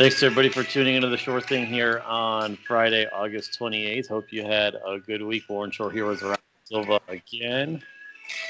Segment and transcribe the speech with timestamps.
[0.00, 4.08] Thanks everybody for tuning into the short thing here on Friday, August 28th.
[4.08, 5.42] Hope you had a good week.
[5.46, 7.82] Warren Shore Heroes around Silva again.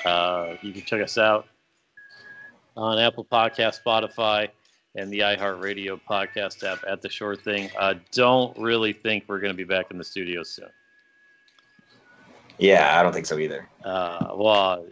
[0.05, 1.48] Uh, you can check us out
[2.77, 4.48] on Apple Podcast, Spotify,
[4.95, 7.69] and the iHeartRadio podcast app at the short thing.
[7.77, 10.69] Uh, don't really think we're going to be back in the studio soon.
[12.59, 13.69] Yeah, I don't think so either.
[13.85, 14.87] Uh, well,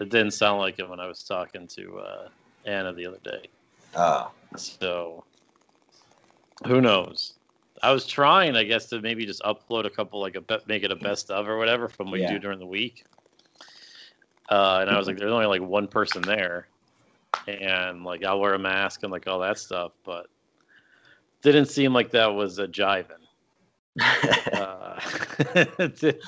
[0.00, 2.28] it didn't sound like it when I was talking to uh,
[2.64, 3.46] Anna the other day.
[3.94, 4.32] Oh.
[4.56, 5.22] So
[6.64, 7.34] who knows?
[7.82, 10.82] I was trying, I guess, to maybe just upload a couple, like a be- make
[10.82, 12.32] it a best of or whatever from what Yeah.
[12.32, 13.04] you do during the week.
[14.48, 16.68] Uh, and I was like, there's only like one person there,
[17.48, 20.28] and like I'll wear a mask and like all that stuff, but
[21.42, 23.10] didn't seem like that was a jiving.
[24.52, 24.98] Uh,
[25.54, 26.20] it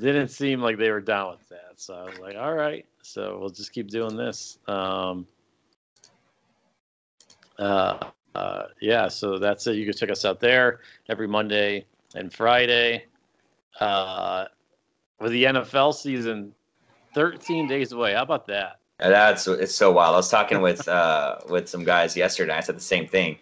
[0.00, 1.72] didn't seem like they were down with that.
[1.76, 4.58] So I was like, all right, so we'll just keep doing this.
[4.66, 5.26] Um,
[7.58, 7.98] uh,
[8.38, 9.76] uh, yeah, so that's it.
[9.76, 13.04] You can check us out there every Monday and Friday.
[13.80, 14.46] Uh,
[15.20, 16.54] with the NFL season
[17.14, 18.14] 13 days away.
[18.14, 18.78] How about that?
[19.00, 20.14] And that's it's so wild.
[20.14, 22.54] I was talking with uh with some guys yesterday.
[22.54, 23.38] I said the same thing.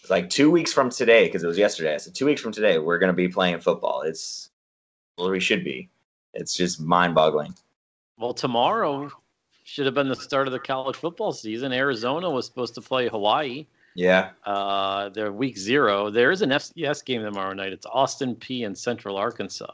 [0.00, 1.94] It's like two weeks from today because it was yesterday.
[1.94, 4.02] I said two weeks from today we're gonna be playing football.
[4.02, 4.50] It's
[5.18, 5.90] well we should be.
[6.34, 7.54] It's just mind boggling.
[8.18, 9.10] Well, tomorrow
[9.64, 11.72] should have been the start of the college football season.
[11.72, 13.66] Arizona was supposed to play Hawaii.
[13.96, 14.30] Yeah.
[14.44, 16.10] Uh, they're week zero.
[16.10, 17.72] There is an FCS game tomorrow night.
[17.72, 19.72] It's Austin Peay and Central Arkansas.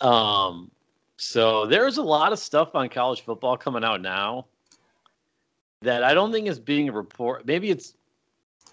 [0.00, 0.70] Um,
[1.16, 4.46] so there's a lot of stuff on college football coming out now
[5.80, 7.46] that I don't think is being report.
[7.46, 7.94] Maybe it's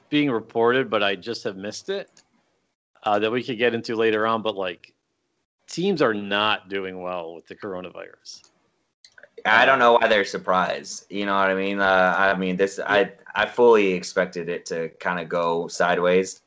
[0.09, 2.23] being reported, but I just have missed it.
[3.03, 4.93] Uh, that we could get into later on, but like
[5.67, 8.41] teams are not doing well with the coronavirus.
[9.45, 11.05] I don't know why they're surprised.
[11.09, 11.79] You know what I mean?
[11.79, 12.79] Uh, I mean this.
[12.85, 16.41] I I fully expected it to kind of go sideways,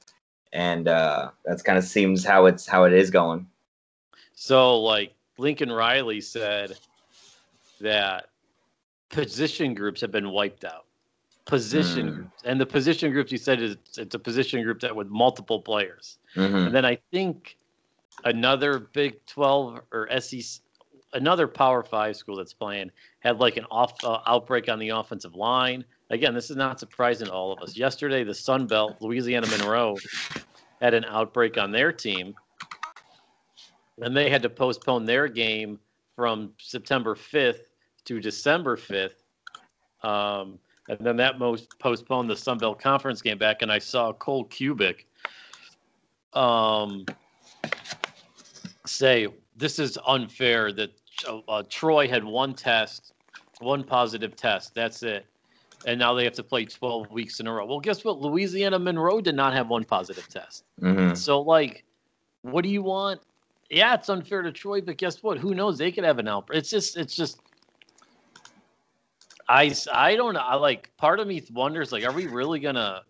[0.53, 3.47] and uh, that's kind of seems how it's how it is going.
[4.35, 6.77] So, like Lincoln Riley said
[7.81, 8.27] that
[9.11, 10.87] position groups have been wiped out.
[11.45, 12.15] Position Hmm.
[12.15, 15.61] groups, and the position groups he said is it's a position group that with multiple
[15.61, 16.19] players.
[16.37, 16.67] Mhm.
[16.67, 17.57] And then I think
[18.25, 20.63] another Big Twelve or SEC,
[21.13, 22.91] another Power Five school that's playing
[23.21, 25.85] had like an off uh, outbreak on the offensive line.
[26.11, 27.77] Again, this is not surprising to all of us.
[27.77, 29.97] Yesterday, the Sun Belt, Louisiana Monroe,
[30.81, 32.35] had an outbreak on their team,
[34.01, 35.79] and they had to postpone their game
[36.17, 37.61] from September 5th
[38.05, 39.15] to December 5th.
[40.07, 40.59] Um,
[40.89, 44.47] and then that most postponed the Sun Belt Conference game back, and I saw Cole
[44.47, 45.05] Cubelic
[46.35, 47.07] um,
[48.85, 50.91] say this is unfair that
[51.25, 53.13] uh, uh, Troy had one test,
[53.61, 54.75] one positive test.
[54.75, 55.27] That's it.
[55.87, 57.67] And now they have to play 12 weeks in a row.
[57.67, 58.21] Well, guess what?
[58.21, 60.65] Louisiana Monroe did not have one positive test.
[60.81, 61.17] Mhm.
[61.17, 61.85] So, like,
[62.43, 63.21] what do you want?
[63.69, 65.39] Yeah, it's unfair to Troy, but guess what?
[65.39, 65.79] Who knows?
[65.79, 66.59] They could have an outbreak.
[66.59, 67.41] It's just, it's just.
[69.49, 70.41] I, I don't know.
[70.41, 73.03] I like part of me wonders like, are we really gonna?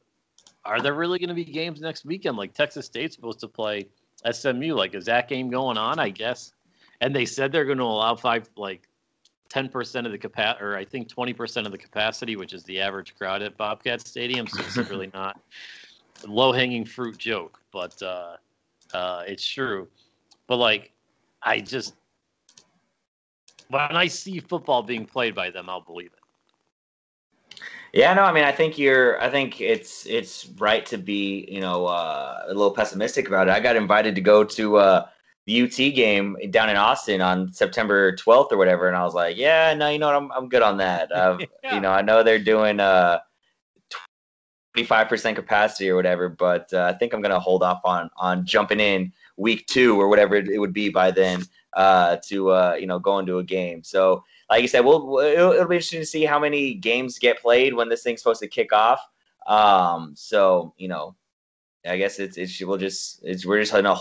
[0.64, 2.36] Are there really gonna be games next weekend?
[2.36, 3.88] Like Texas State's supposed to play
[4.30, 4.74] SMU.
[4.74, 5.98] Like, is that game going on?
[5.98, 6.52] I guess.
[7.02, 8.88] And they said they're going to allow five, like,
[9.48, 12.62] ten percent of the capacity, or I think twenty percent of the capacity, which is
[12.62, 14.46] the average crowd at Bobcat Stadium.
[14.46, 15.38] So it's really not
[16.26, 18.36] low hanging fruit joke, but uh,
[18.94, 19.88] uh, it's true.
[20.46, 20.92] But like,
[21.42, 21.94] I just
[23.68, 27.58] when I see football being played by them, I'll believe it.
[27.92, 29.20] Yeah, no, I mean, I think you're.
[29.20, 33.50] I think it's it's right to be, you know, uh, a little pessimistic about it.
[33.50, 35.06] I got invited to go to uh,
[35.46, 39.36] the UT game down in Austin on September 12th or whatever, and I was like,
[39.36, 41.10] yeah, no, you know what, I'm I'm good on that.
[41.64, 41.74] Yeah.
[41.74, 43.18] You know, I know they're doing uh,
[44.76, 48.80] 25% capacity or whatever, but uh, I think I'm gonna hold off on on jumping
[48.80, 51.42] in week two or whatever it would be by then
[51.74, 53.82] uh, to uh, you know go into a game.
[53.82, 57.40] So like you said, we'll it'll, it'll be interesting to see how many games get
[57.40, 59.00] played when this thing's supposed to kick off.
[59.46, 61.16] Um, so you know,
[61.86, 63.94] I guess it's it's we'll just it's we're just in a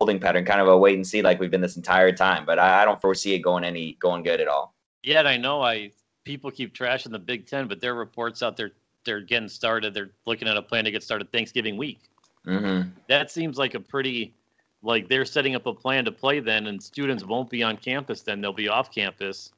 [0.00, 2.44] holding pattern, kind of a wait and see, like we've been this entire time.
[2.46, 4.74] But I, I don't foresee it going any going good at all.
[5.02, 5.90] Yet I know I
[6.24, 8.72] people keep trashing the Big Ten, but their reports out there
[9.04, 9.94] they're getting started.
[9.94, 12.00] They're looking at a plan to get started Thanksgiving week.
[12.46, 12.90] Mm-hmm.
[13.08, 14.34] That seems like a pretty
[14.82, 18.22] like they're setting up a plan to play then, and students won't be on campus.
[18.22, 19.52] Then they'll be off campus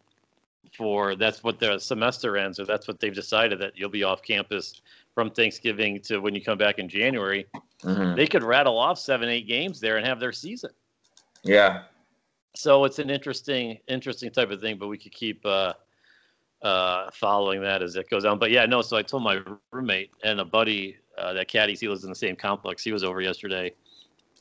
[0.77, 4.23] for that's what their semester ends, or that's what they've decided that you'll be off
[4.23, 4.83] campus
[5.15, 7.47] from Thanksgiving to when you come back in January.
[7.83, 8.17] Mm-hmm.
[8.17, 10.71] They could rattle off seven, eight games there and have their season.
[11.43, 11.83] Yeah.
[12.55, 15.73] so it's an interesting interesting type of thing but we could keep uh
[16.63, 18.39] uh, following that as it goes on.
[18.39, 18.83] But yeah, no.
[18.83, 19.41] So I told my
[19.73, 21.81] roommate and a buddy uh, that caddies.
[21.81, 22.85] He lives in the same complex.
[22.85, 23.73] He was over yesterday,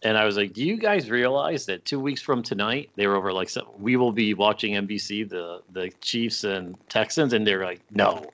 [0.03, 3.15] and I was like, "Do you guys realize that two weeks from tonight, they were
[3.15, 7.63] over like so we will be watching NBC the the Chiefs and Texans?" And they're
[7.63, 8.25] like, "No,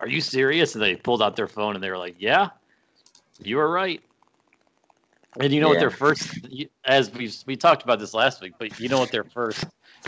[0.00, 2.50] are you serious?" And they pulled out their phone and they were like, "Yeah,
[3.42, 4.00] you were right."
[5.40, 6.46] And you know what their first,
[6.84, 9.64] as we we talked about this last week, but you know what their first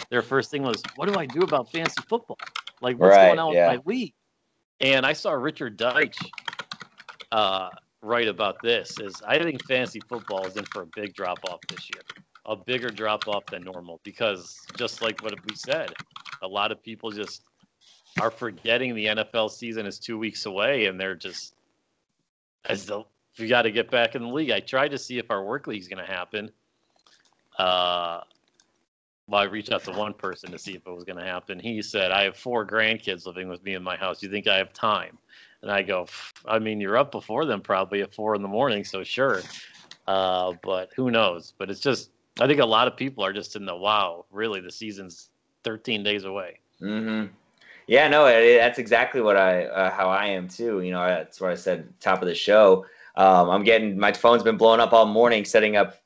[0.09, 2.39] their first thing was, "What do I do about fantasy football?
[2.81, 3.73] Like what's Right, going on yeah.
[3.73, 4.15] with my league?"
[4.81, 6.19] And I saw Richard Deitsch
[7.33, 7.71] uh,
[8.03, 9.01] write about this.
[9.01, 12.03] Is I think fantasy football is in for a big drop off this year,
[12.45, 15.93] a bigger drop off than normal because just like what we said,
[16.43, 17.43] a lot of people just
[18.21, 21.55] are forgetting the NFL season is two weeks away, and they're just
[22.67, 23.07] as though
[23.39, 24.51] we got to get back in the league.
[24.51, 26.51] I tried to see if our work league's going to happen.
[27.59, 28.21] Uh,
[29.29, 31.59] well, I reached out to one person to see if it was going to happen.
[31.59, 34.23] He said, "I have four grandkids living with me in my house.
[34.23, 35.19] You think I have time?"
[35.63, 36.07] And I go,
[36.47, 39.43] "I mean, you're up before them probably at four in the morning, so sure."
[40.07, 41.53] Uh, but who knows?
[41.59, 42.11] But it's just,
[42.41, 44.27] I think a lot of people are just in the wow.
[44.31, 45.31] Really, the season's
[45.65, 46.61] 13 days away.
[46.79, 47.25] hmm
[47.89, 50.83] Yeah, no, that's exactly what I uh, how I am too.
[50.83, 52.87] You know, that's what I said top of the show.
[53.17, 55.97] Um, I'm getting my phone's been blowing up all morning setting up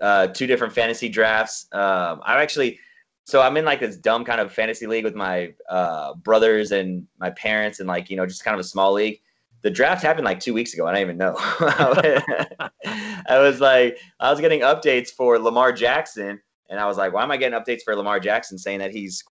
[0.00, 1.66] uh, two different fantasy drafts.
[1.72, 2.78] Um, I actually,
[3.24, 7.06] so I'm in like this dumb kind of fantasy league with my uh, brothers and
[7.18, 9.20] my parents, and like you know, just kind of a small league.
[9.62, 10.86] The draft happened like two weeks ago.
[10.86, 11.34] I don't even know.
[11.38, 16.40] I was like, I was getting updates for Lamar Jackson,
[16.70, 19.22] and I was like, why am I getting updates for Lamar Jackson saying that he's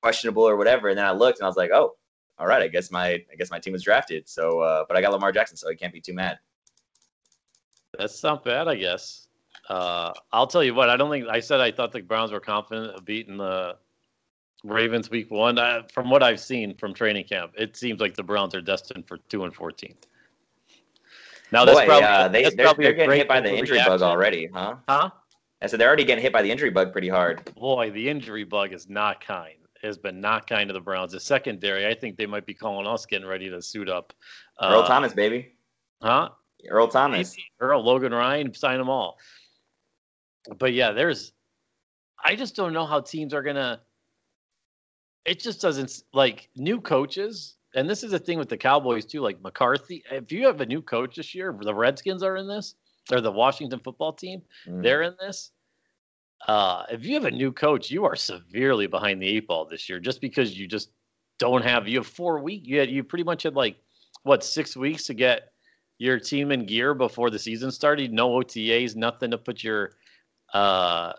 [0.00, 0.88] questionable or whatever?
[0.88, 1.94] And then I looked and I was like, oh,
[2.38, 4.28] all right, I guess my I guess my team was drafted.
[4.28, 6.38] So, uh, but I got Lamar Jackson, so I can't be too mad.
[7.98, 9.28] That's not bad, I guess.
[9.68, 10.88] Uh, I'll tell you what.
[10.88, 13.76] I don't think I said I thought the Browns were confident of beating the
[14.64, 15.58] Ravens week one.
[15.58, 19.06] I, from what I've seen from training camp, it seems like the Browns are destined
[19.06, 19.94] for two and fourteen.
[21.50, 23.54] Now that's Boy, probably uh, they that's they're, probably they're a getting hit by the
[23.54, 24.76] injury bug already, huh?
[24.88, 25.10] Huh?
[25.60, 27.52] I said they're already getting hit by the injury bug pretty hard.
[27.54, 29.57] Boy, the injury bug is not kind.
[29.82, 31.12] Has been not kind to the Browns.
[31.12, 34.12] The secondary, I think they might be calling us getting ready to suit up.
[34.60, 35.54] Earl Uh, Thomas, baby.
[36.02, 36.30] huh?
[36.68, 37.36] Earl Thomas.
[37.60, 39.18] Earl, Logan Ryan, sign them all.
[40.58, 41.32] But yeah, there's.
[42.24, 43.80] I just don't know how teams are gonna.
[45.24, 49.20] It just doesn't like new coaches, and this is the thing with the Cowboys too.
[49.20, 52.74] Like McCarthy, if you have a new coach this year, the Redskins are in this,
[53.12, 54.82] or the Washington football team, Mm.
[54.82, 55.52] they're in this.
[56.46, 59.88] Uh, if you have a new coach, you are severely behind the eight ball this
[59.88, 60.90] year, just because you just
[61.38, 61.88] don't have.
[61.88, 62.66] You have four weeks.
[62.66, 63.76] You had, you pretty much had like
[64.22, 65.52] what six weeks to get
[65.98, 68.12] your team in gear before the season started.
[68.12, 69.92] No OTAs, nothing to put your
[70.54, 71.12] uh,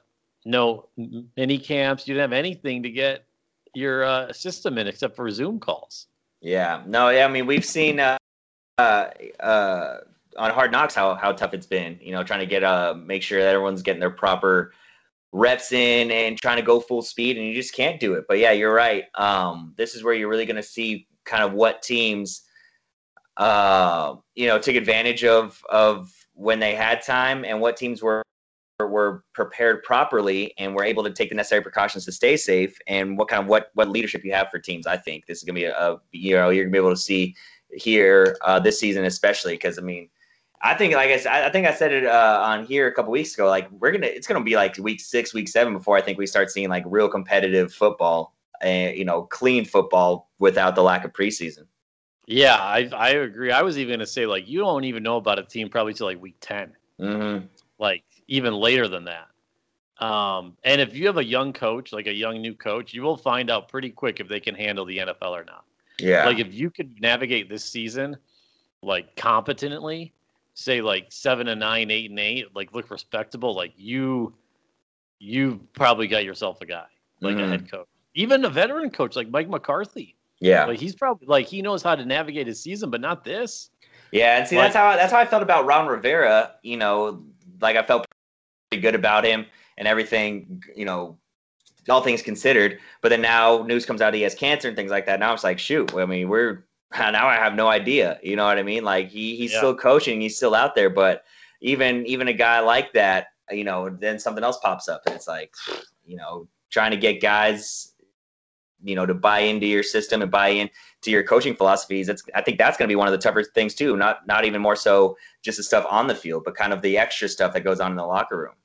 [0.46, 0.88] no
[1.36, 2.08] mini camps.
[2.08, 3.26] You didn't have anything to get
[3.74, 6.08] your uh, system in except for Zoom calls.
[6.42, 7.26] Yeah, no, yeah.
[7.26, 8.18] I mean, we've seen uh,
[8.78, 9.10] uh,
[9.42, 9.98] uh,
[10.38, 12.00] on Hard Knocks how how tough it's been.
[12.02, 14.74] You know, trying to get uh make sure that everyone's getting their proper
[15.32, 18.26] reps in and trying to go full speed, and you just can't do it.
[18.28, 19.06] But yeah, you're right.
[19.16, 22.44] Um, this is where you're really going to see kind of what teams,
[23.38, 28.24] uh, you know, took advantage of of when they had time, and what teams were
[28.80, 33.18] were prepared properly and were able to take the necessary precautions to stay safe and
[33.18, 35.54] what kind of what what leadership you have for teams i think this is going
[35.54, 37.36] to be a, you know you're going to be able to see
[37.74, 40.10] here uh, this season especially because i mean
[40.62, 43.12] i think like i said i think i said it uh, on here a couple
[43.12, 46.02] weeks ago like we're gonna it's gonna be like week six week seven before i
[46.02, 50.84] think we start seeing like real competitive football and you know clean football without the
[50.84, 51.66] lack of preseason
[52.30, 53.52] Yeah, I I agree.
[53.52, 56.06] I was even gonna say like you don't even know about a team probably till
[56.06, 56.72] like week ten.
[57.00, 57.48] mm-hmm.
[57.80, 59.26] like even later than that.
[60.06, 63.18] Um, and if you have a young coach, like a young new coach, you will
[63.18, 65.66] find out pretty quick if they can handle the NFL or not.
[65.98, 68.16] yeah Like if you could navigate this season
[68.84, 70.14] like competently,
[70.54, 74.34] say like seven and nine, eight and eight, like look respectable, like you
[75.20, 76.86] you probably got yourself a guy,
[77.22, 77.44] like Mhm.
[77.44, 77.88] a head coach.
[78.16, 80.16] Even a veteran coach like Mike McCarthy.
[80.42, 83.70] yeah Like he's probably like he knows how to navigate his season, but not this.
[84.12, 86.56] Yeah, and see Like- that's how that's how I felt about Ron Rivera.
[86.64, 87.24] You know,
[87.62, 88.06] like I felt
[88.72, 89.46] pretty good about him
[89.78, 90.64] and everything.
[90.76, 91.18] You know,
[91.90, 92.80] all things considered.
[93.02, 95.20] But then now news comes out he has cancer and things like that.
[95.20, 95.94] Now it's like, shoot.
[95.96, 96.66] I mean, we're
[96.98, 98.20] now I have no idea.
[98.24, 98.84] You know what I mean?
[98.84, 99.60] Like he he's Yeah.
[99.60, 100.90] still coaching, he's still out there.
[100.90, 101.24] But
[101.62, 105.28] even even a guy like that, you know, then something else pops up, and it's
[105.28, 105.54] like,
[106.06, 107.94] you know, trying to get guys,
[108.84, 110.70] you know, to buy into your system and buy in
[111.02, 112.10] to your coaching philosophies.
[112.10, 113.96] It's I think that's going to be one of the tougher things too.
[113.98, 116.98] Not not even more so just the stuff on the field, but kind of the
[116.98, 118.56] extra stuff that goes on in the locker room.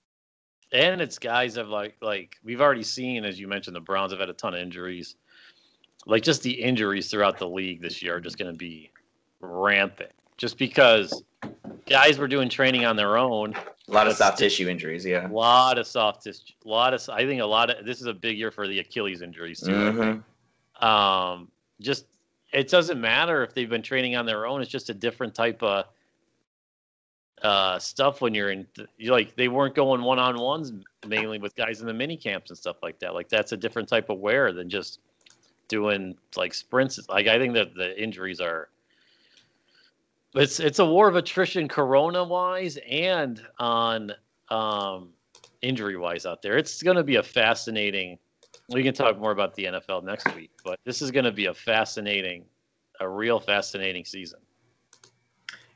[0.73, 4.21] And it's guys have like like we've already seen, as you mentioned, the Browns have
[4.21, 5.17] had a ton of injuries.
[6.07, 8.91] Like just the injuries throughout the league this year are just going to be
[9.41, 10.11] rampant.
[10.37, 11.23] Just because
[11.89, 13.55] guys were doing training on their own,
[13.89, 15.05] A lot of soft tissue injuries.
[15.05, 15.29] Yeah.
[15.29, 17.09] a lot of soft tissue, a lot of.
[17.09, 19.71] I think a lot of this is a big year for the Achilles injuries too.
[20.81, 20.83] Mhm.
[20.85, 21.49] um,
[21.81, 22.07] just
[22.53, 24.61] it doesn't matter if they've been training on their own.
[24.63, 25.87] It's just a different type of
[27.43, 28.67] uh, stuff when you're in.
[28.97, 30.73] You like they weren't going one on ones
[31.07, 33.13] mainly with guys in the mini camps and stuff like that.
[33.15, 35.01] Like that's a different type of wear than just
[35.69, 36.99] doing like sprints.
[37.09, 38.69] Like I think that the injuries are.
[40.35, 44.13] It's it's a war of attrition, corona wise, and on
[44.51, 45.11] um,
[45.63, 46.59] injury wise out there.
[46.59, 48.19] It's going to be a fascinating
[48.71, 51.47] we can talk more about the NFL next week, but this is going to be
[51.47, 52.45] a fascinating,
[53.01, 54.41] a real fascinating season.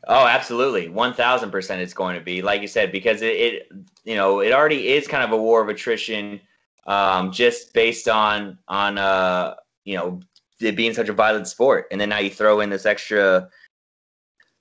[0.06, 1.82] Oh, absolutely, one thousand percent.
[1.82, 3.72] It's going to be like you said because it, it,
[4.04, 6.40] you know, it already is kind of a war of attrition,
[6.86, 9.54] um, just based on on uh,
[9.88, 10.20] you know,
[10.60, 13.48] it being such a violent sport, and then now you throw in this extra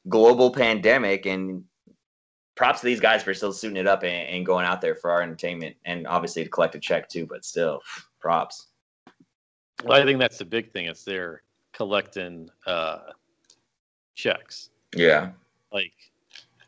[0.07, 1.65] global pandemic, and
[2.55, 5.12] props to these guys for still suiting it up and, and going out there for
[5.12, 7.25] our entertainment, and obviously to collect a check too.
[7.25, 7.81] But still,
[8.22, 8.67] props.
[9.84, 10.86] Well, I think that's the big thing.
[10.86, 11.43] It's they're
[11.74, 13.00] collecting uh,
[14.15, 14.69] checks.
[14.96, 15.31] Yeah.
[15.74, 15.91] Like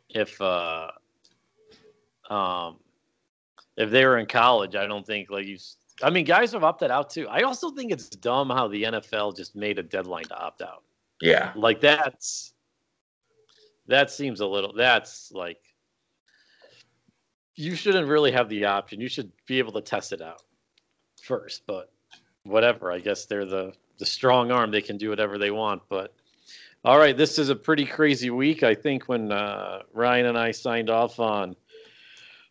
[0.10, 0.92] if uh,
[2.30, 2.76] um,
[3.78, 5.58] if they were in college, I don't think like you.
[6.02, 7.28] I mean, guys have opted out too.
[7.28, 10.84] I also think it's dumb how the NFL just made a deadline to opt out.
[11.22, 11.52] Yeah.
[11.56, 12.54] like that's
[13.88, 15.60] that seems a little that's like
[17.56, 20.44] you shouldn't really have the option you should be able to test it out
[21.22, 21.92] first but
[22.44, 26.14] whatever i guess they're the the strong arm they can do whatever they want but
[26.86, 30.52] all right this is a pretty crazy week i think when uh, ryan and i
[30.52, 31.54] signed off on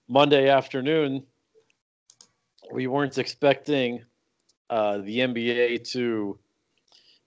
[0.09, 1.25] monday afternoon
[2.73, 4.03] we weren't expecting
[4.71, 6.39] uh, the nba to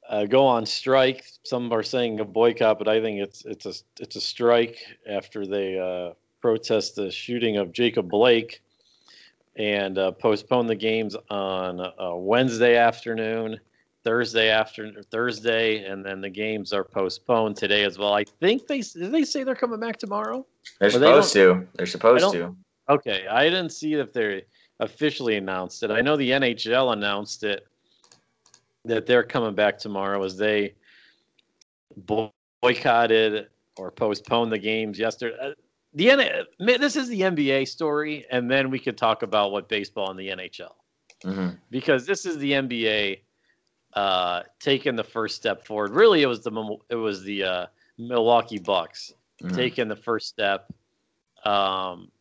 [0.09, 1.23] uh, go on strike.
[1.43, 4.77] Some are saying a boycott, but I think it's it's a it's a strike
[5.09, 8.61] after they uh, protest the shooting of Jacob Blake
[9.55, 13.59] and uh, postpone the games on uh, Wednesday afternoon,
[14.03, 18.13] Thursday afternoon, Thursday, and then the games are postponed today as well.
[18.13, 20.45] I think they did they say they're coming back tomorrow.
[20.79, 21.67] They're Well, they supposed to.
[21.75, 22.55] They're supposed to.
[22.89, 24.43] Okay, I didn't see if they
[24.81, 25.91] officially announced it.
[25.91, 27.65] I know the NHL announced it
[28.83, 30.73] that they're coming back tomorrow as they
[31.95, 33.47] boycotted
[33.77, 35.37] or postponed the games yesterday.
[35.41, 35.51] Uh,
[35.93, 40.09] The N- this is the NBA story, and then we could talk about what baseball
[40.11, 40.73] and the NHL
[41.23, 43.21] hmm because this is the NBA
[43.93, 45.91] uh, taking the first step forward.
[45.91, 47.65] Really, it was the it was the uh,
[47.97, 49.55] Milwaukee Bucks Mhm.
[49.55, 50.71] taking the first step
[51.45, 52.11] um,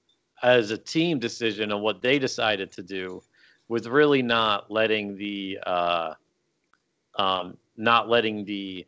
[0.42, 3.23] as a team decision on what they decided to do
[3.68, 6.14] with really not letting the uh,
[7.16, 8.87] um, not letting the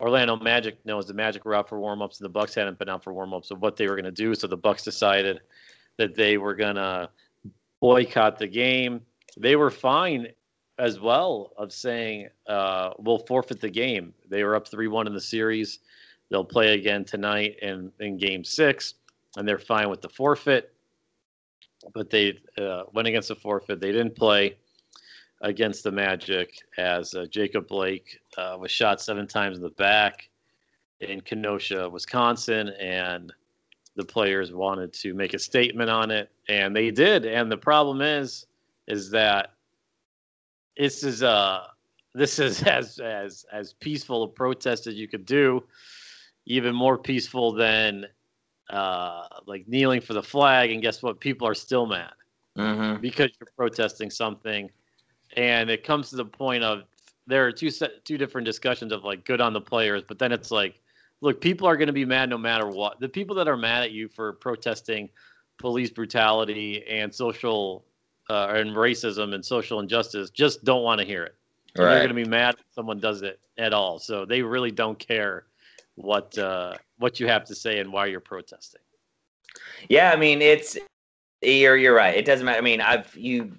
[0.00, 2.88] Orlando Magic know as the Magic were out for warmups and the Bucks hadn't been
[2.88, 4.34] out for warmups of what they were going to do.
[4.34, 5.40] So the Bucks decided
[5.96, 7.08] that they were going to
[7.80, 9.00] boycott the game.
[9.36, 10.28] They were fine
[10.78, 14.12] as well of saying uh, we'll forfeit the game.
[14.28, 15.80] They were up three one in the series.
[16.30, 18.94] They'll play again tonight in in Game Six,
[19.36, 20.73] and they're fine with the forfeit.
[21.92, 23.80] But they uh, went against the forfeit.
[23.80, 24.56] They didn't play
[25.42, 30.28] against the Magic as uh, Jacob Blake uh, was shot seven times in the back
[31.00, 33.32] in Kenosha, Wisconsin, and
[33.96, 37.26] the players wanted to make a statement on it, and they did.
[37.26, 38.46] And the problem is,
[38.86, 39.54] is that
[40.76, 41.60] this is uh
[42.14, 45.62] this is as as as peaceful a protest as you could do,
[46.46, 48.06] even more peaceful than
[48.70, 50.70] uh like kneeling for the flag.
[50.70, 51.20] And guess what?
[51.20, 52.12] People are still mad
[52.56, 54.70] hmm because you're protesting something.
[55.36, 56.84] And it comes to the point of
[57.26, 60.32] there are two set, two different discussions of like good on the players but then
[60.32, 60.80] it's like
[61.20, 63.00] look people are going to be mad no matter what.
[63.00, 65.08] The people that are mad at you for protesting
[65.58, 67.84] police brutality and social
[68.30, 71.34] uh, and racism and social injustice just don't want to hear it.
[71.78, 73.98] And they're going to be mad if someone does it at all.
[73.98, 75.46] So they really don't care
[75.96, 78.82] what uh, what you have to say and why you're protesting
[79.88, 80.78] Yeah, I mean it's
[81.44, 82.16] you're you're right.
[82.16, 82.58] It doesn't matter.
[82.58, 83.56] I mean, I've you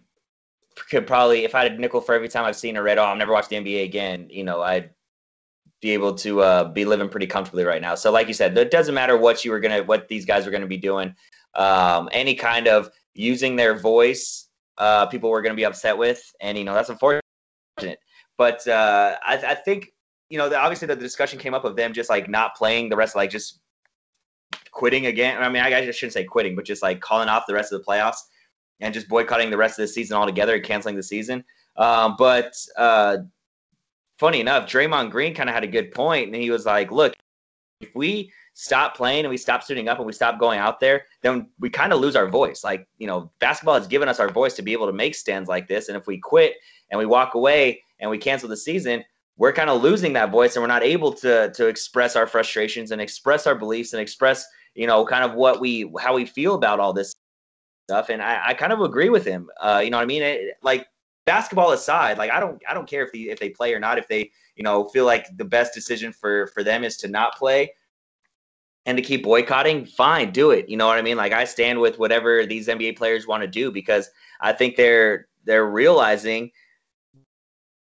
[0.76, 3.04] could probably if I had a nickel for every time I've seen or read, oh,
[3.04, 4.28] I'll never watch the NBA again.
[4.30, 4.90] You know, I'd
[5.82, 7.96] be able to uh, be living pretty comfortably right now.
[7.96, 10.52] So, like you said, it doesn't matter what you were gonna, what these guys were
[10.52, 11.16] gonna be doing.
[11.54, 16.58] Um, any kind of using their voice, uh, people were gonna be upset with, and
[16.58, 17.22] you know that's unfortunate.
[18.38, 19.94] But uh, I, I think
[20.30, 22.96] you know, the, obviously the discussion came up of them just like not playing the
[22.96, 23.60] rest, like just
[24.72, 25.42] quitting again.
[25.42, 27.72] I mean, I, guess I shouldn't say quitting, but just like calling off the rest
[27.72, 28.18] of the playoffs
[28.80, 31.44] and just boycotting the rest of the season altogether and canceling the season.
[31.78, 33.18] Um, but uh,
[34.18, 37.16] funny enough, Draymond Green kind of had a good point, and he was like, "Look,
[37.82, 41.06] if we stop playing and we stop suiting up and we stop going out there,
[41.22, 42.64] then we kind of lose our voice.
[42.64, 45.50] Like, you know, basketball has given us our voice to be able to make stands
[45.50, 45.90] like this.
[45.90, 46.54] And if we quit
[46.90, 49.04] and we walk away and we cancel the season,
[49.38, 52.92] we're kind of losing that voice and we're not able to to express our frustrations
[52.92, 56.56] and express our beliefs and express, you know, kind of what we how we feel
[56.56, 57.14] about all this
[57.88, 58.10] stuff.
[58.10, 59.50] And I, I kind of agree with him.
[59.60, 60.22] Uh, you know what I mean?
[60.22, 60.88] It, like
[61.26, 63.98] basketball aside, like I don't I don't care if they if they play or not,
[63.98, 67.36] if they, you know, feel like the best decision for for them is to not
[67.36, 67.74] play
[68.86, 70.70] and to keep boycotting, fine, do it.
[70.70, 71.18] You know what I mean?
[71.18, 75.28] Like I stand with whatever these NBA players want to do because I think they're
[75.44, 76.52] they're realizing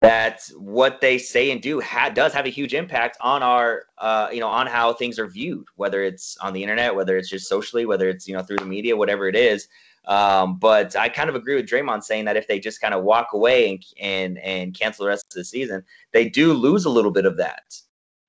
[0.04, 4.28] that what they say and do ha- does have a huge impact on our uh,
[4.34, 7.48] you know on how things are viewed whether it's on the internet whether it's just
[7.48, 9.70] socially whether it's you know through the media whatever it is.
[10.06, 13.06] Um, but I kind of agree with Draymond saying that if they just kind of
[13.06, 15.82] walk away and and and cancel the rest of the season
[16.12, 17.64] they do lose a little bit of that.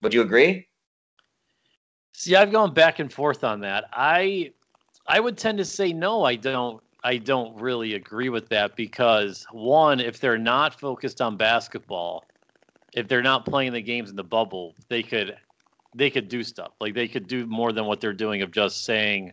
[0.02, 0.68] Would you agree?
[2.12, 3.86] See, I've gone back and forth on that.
[3.92, 4.52] I
[5.08, 9.46] I would tend to say no, I don't I don't really agree with that because
[9.52, 12.24] one, if they're not focused on basketball,
[12.94, 15.36] if they're not playing the games in the bubble, they could
[15.94, 16.72] they could do stuff.
[16.80, 19.32] Like they could do more than what they're doing of just saying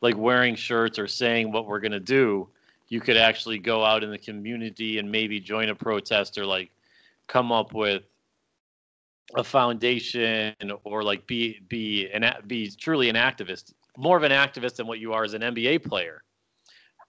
[0.00, 2.48] like wearing shirts or saying what we're going to do.
[2.88, 6.70] You could actually go out in the community and maybe join a protest or like
[7.26, 8.04] come up with
[9.34, 10.54] a foundation
[10.84, 15.00] or like be be an be truly an activist, more of an activist than what
[15.00, 16.22] you are as an NBA player.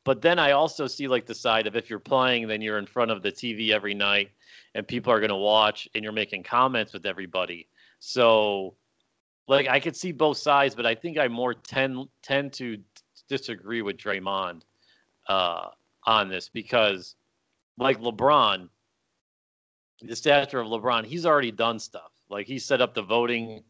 [0.06, 2.86] But then I also see like the side of if you're playing, then you're in
[2.86, 4.32] front of the TV every night,
[4.76, 7.68] and people are going to watch, and you're making comments with everybody.
[8.00, 8.76] So,
[9.48, 12.78] like I could see both sides, but I think I more tend tend to
[13.28, 14.62] disagree with Draymond
[15.28, 15.68] uh,
[16.06, 17.16] on this because,
[17.78, 18.70] like LeBron,
[20.02, 22.12] the stature of LeBron, he's already done stuff.
[22.30, 23.64] Like he set up the voting,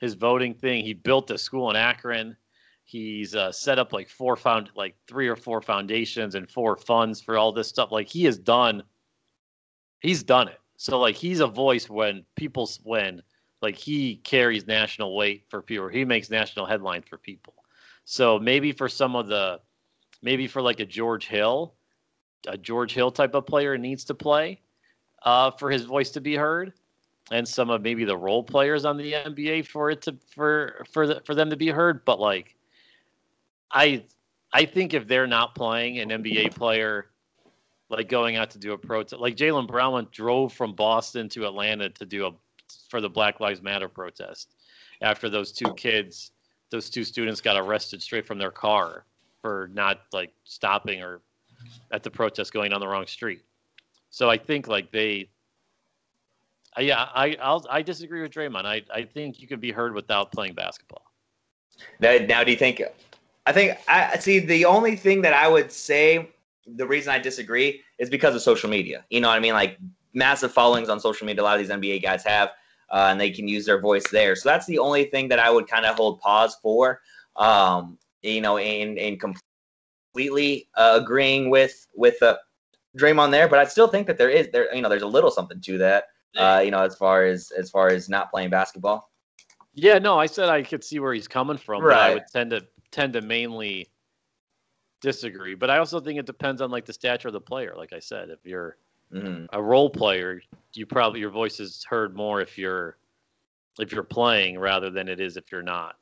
[0.00, 0.84] his voting thing.
[0.84, 2.36] He built a school in Akron.
[2.84, 7.20] He's uh, set up like four found like three or four foundations and four funds
[7.20, 7.92] for all this stuff.
[7.92, 8.82] Like he has done,
[10.00, 10.60] he's done it.
[10.76, 13.22] So like he's a voice when people when
[13.62, 15.88] like he carries national weight for people.
[15.88, 17.54] He makes national headlines for people.
[18.04, 19.60] So maybe for some of the,
[20.22, 21.74] maybe for like a George Hill,
[22.48, 24.60] a George Hill type of player needs to play
[25.24, 26.72] uh, for his voice to be heard,
[27.30, 31.06] and some of maybe the role players on the NBA for it to for for
[31.06, 32.04] the, for them to be heard.
[32.04, 32.56] But like,
[33.72, 34.04] I
[34.52, 37.10] I think if they're not playing an NBA player,
[37.88, 41.46] like going out to do a protest, like Jaylen Brown went, drove from Boston to
[41.46, 42.32] Atlanta to do a
[42.88, 44.54] for the Black Lives Matter protest
[45.02, 46.32] after those two kids,
[46.70, 49.04] those two students got arrested straight from their car
[49.40, 51.20] for not like stopping or
[51.90, 53.42] at the protest going on the wrong street.
[54.10, 55.28] So I think like they,
[56.78, 58.64] uh, yeah, I I'll, I disagree with Draymond.
[58.64, 61.04] I I think you can be heard without playing basketball.
[62.00, 62.82] Now, now, do you think?
[63.46, 64.38] I think I see.
[64.38, 66.30] The only thing that I would say,
[66.66, 69.04] the reason I disagree is because of social media.
[69.10, 69.54] You know what I mean?
[69.54, 69.78] Like
[70.14, 71.42] massive followings on social media.
[71.42, 72.50] A lot of these NBA guys have,
[72.90, 74.36] uh, and they can use their voice there.
[74.36, 77.00] So that's the only thing that I would kind of hold pause for.
[77.36, 82.36] Um, you know, in in completely uh, agreeing with with uh,
[82.96, 85.30] Draymond there, but I still think that there is there you know there's a little
[85.30, 86.04] something to that.
[86.34, 89.10] Uh, you know, as far as as far as not playing basketball.
[89.74, 91.94] Yeah, no, I said I could see where he's coming from, right.
[91.94, 93.88] but I would tend to tend to mainly
[95.00, 95.54] disagree.
[95.54, 97.74] But I also think it depends on like the stature of the player.
[97.76, 98.76] Like I said, if you're
[99.12, 99.46] mm-hmm.
[99.52, 100.40] a role player,
[100.74, 102.96] you probably your voice is heard more if you're
[103.78, 105.96] if you're playing rather than it is if you're not.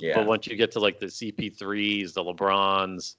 [0.00, 0.14] Yeah.
[0.14, 3.16] But once you get to like the CP3s, the LeBrons,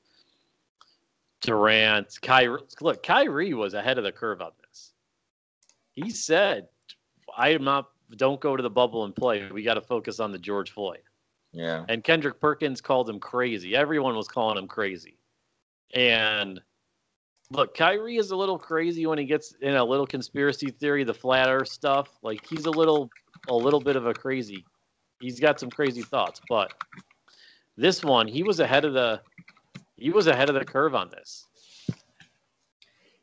[1.41, 2.61] Durant, Kyrie.
[2.81, 4.93] Look, Kyrie was ahead of the curve on this.
[5.93, 6.67] He said,
[7.37, 7.89] "I am not.
[8.17, 9.49] Don't go to the bubble and play.
[9.51, 11.01] We got to focus on the George Floyd."
[11.55, 11.85] Yeah.
[11.87, 13.75] And Kendrick Perkins called him crazy.
[13.75, 15.17] Everyone was calling him crazy.
[15.93, 16.59] And
[17.49, 21.13] look, Kyrie is a little crazy when he gets in a little conspiracy theory, the
[21.13, 22.09] flat Earth stuff.
[22.21, 23.09] Like he's a little,
[23.47, 24.65] a little bit of a crazy.
[25.21, 26.73] He's got some crazy thoughts, but
[27.77, 29.21] this one, he was ahead of the
[29.95, 31.44] he was ahead of the curve on this.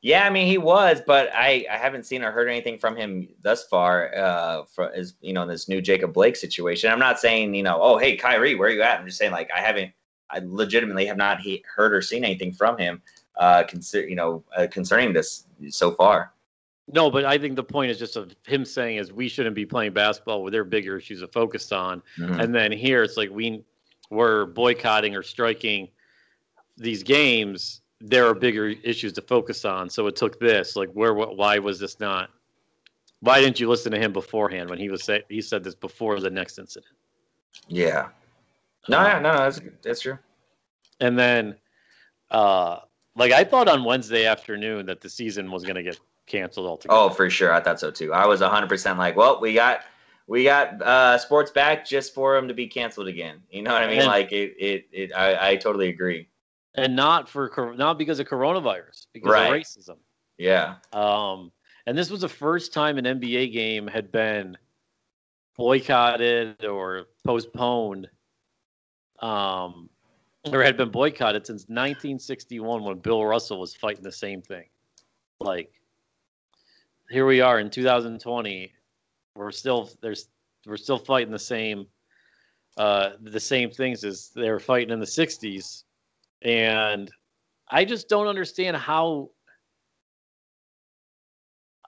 [0.03, 3.29] Yeah, I mean he was, but I, I haven't seen or heard anything from him
[3.41, 4.13] thus far.
[4.15, 6.91] Uh, for as you know, this new Jacob Blake situation.
[6.91, 8.99] I'm not saying you know, oh hey Kyrie, where are you at?
[8.99, 9.93] I'm just saying like I haven't,
[10.29, 13.01] I legitimately have not he- heard or seen anything from him,
[13.37, 16.33] uh, consider you know, uh, concerning this so far.
[16.93, 19.65] No, but I think the point is just of him saying is we shouldn't be
[19.65, 22.41] playing basketball with their bigger issues to focus on, mm-hmm.
[22.41, 23.63] and then here it's like we
[24.11, 25.89] we're boycotting or striking
[26.77, 29.89] these games, there are bigger issues to focus on.
[29.89, 32.31] So it took this, like, where, what, why was this not
[33.21, 36.19] Why didn't you listen to him beforehand when he was say, he said this before
[36.19, 36.93] the next incident?
[37.69, 38.09] Yeah.
[38.89, 40.19] No, Um, yeah, no, that's that's true.
[41.01, 41.57] And then,
[42.31, 42.81] uh,
[43.15, 46.99] like I thought on Wednesday afternoon that the season was going to get canceled altogether.
[46.99, 47.53] Oh, for sure.
[47.53, 48.13] I thought so too.
[48.13, 49.83] I was 100% like, well, we got
[50.27, 53.43] we got uh sports back just for him to be canceled again.
[53.51, 53.99] You know what I mean?
[54.01, 56.29] And- like it it, it I, I totally agree.
[56.75, 59.47] And not for not because of coronavirus, because Right.
[59.47, 59.97] of racism.
[60.39, 60.77] Yeah.
[60.93, 61.53] Um,
[61.87, 64.57] and this was the first time an NBA game had been
[65.57, 68.09] boycotted or postponed,
[69.19, 69.91] um,
[70.53, 74.69] or had been boycotted since 1961 when Bill Russell was fighting the same thing.
[75.41, 75.73] Like,
[77.11, 78.73] here we are in 2020.
[79.37, 80.29] We're still there's
[80.67, 81.87] we're still fighting the same
[82.77, 85.85] uh, the same things as they were fighting in the 60s,
[86.45, 87.11] and
[87.69, 89.31] I just don't understand how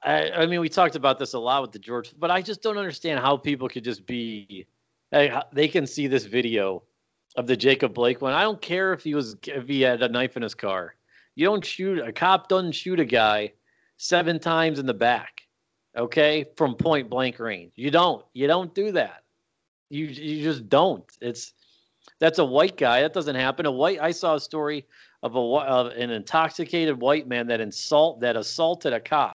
[0.04, 2.62] I, I mean, we talked about this a lot with the George, but I just
[2.62, 4.66] don't understand how people could just be.
[5.10, 6.82] They can see this video
[7.36, 8.32] of the Jacob Blake one.
[8.32, 10.94] I don't care if he was if he had a knife in his car.
[11.36, 13.52] You don't shoot a cop doesn't shoot a guy
[13.96, 15.42] seven times in the back,
[15.96, 17.72] okay, from point blank range.
[17.76, 18.24] You don't.
[18.34, 19.22] You don't do that.
[19.88, 21.04] You you just don't.
[21.20, 21.54] It's
[22.24, 23.02] that's a white guy.
[23.02, 23.66] That doesn't happen.
[23.66, 23.98] A white.
[24.00, 24.86] I saw a story
[25.22, 29.34] of a of an intoxicated white man that insult that assaulted a cop.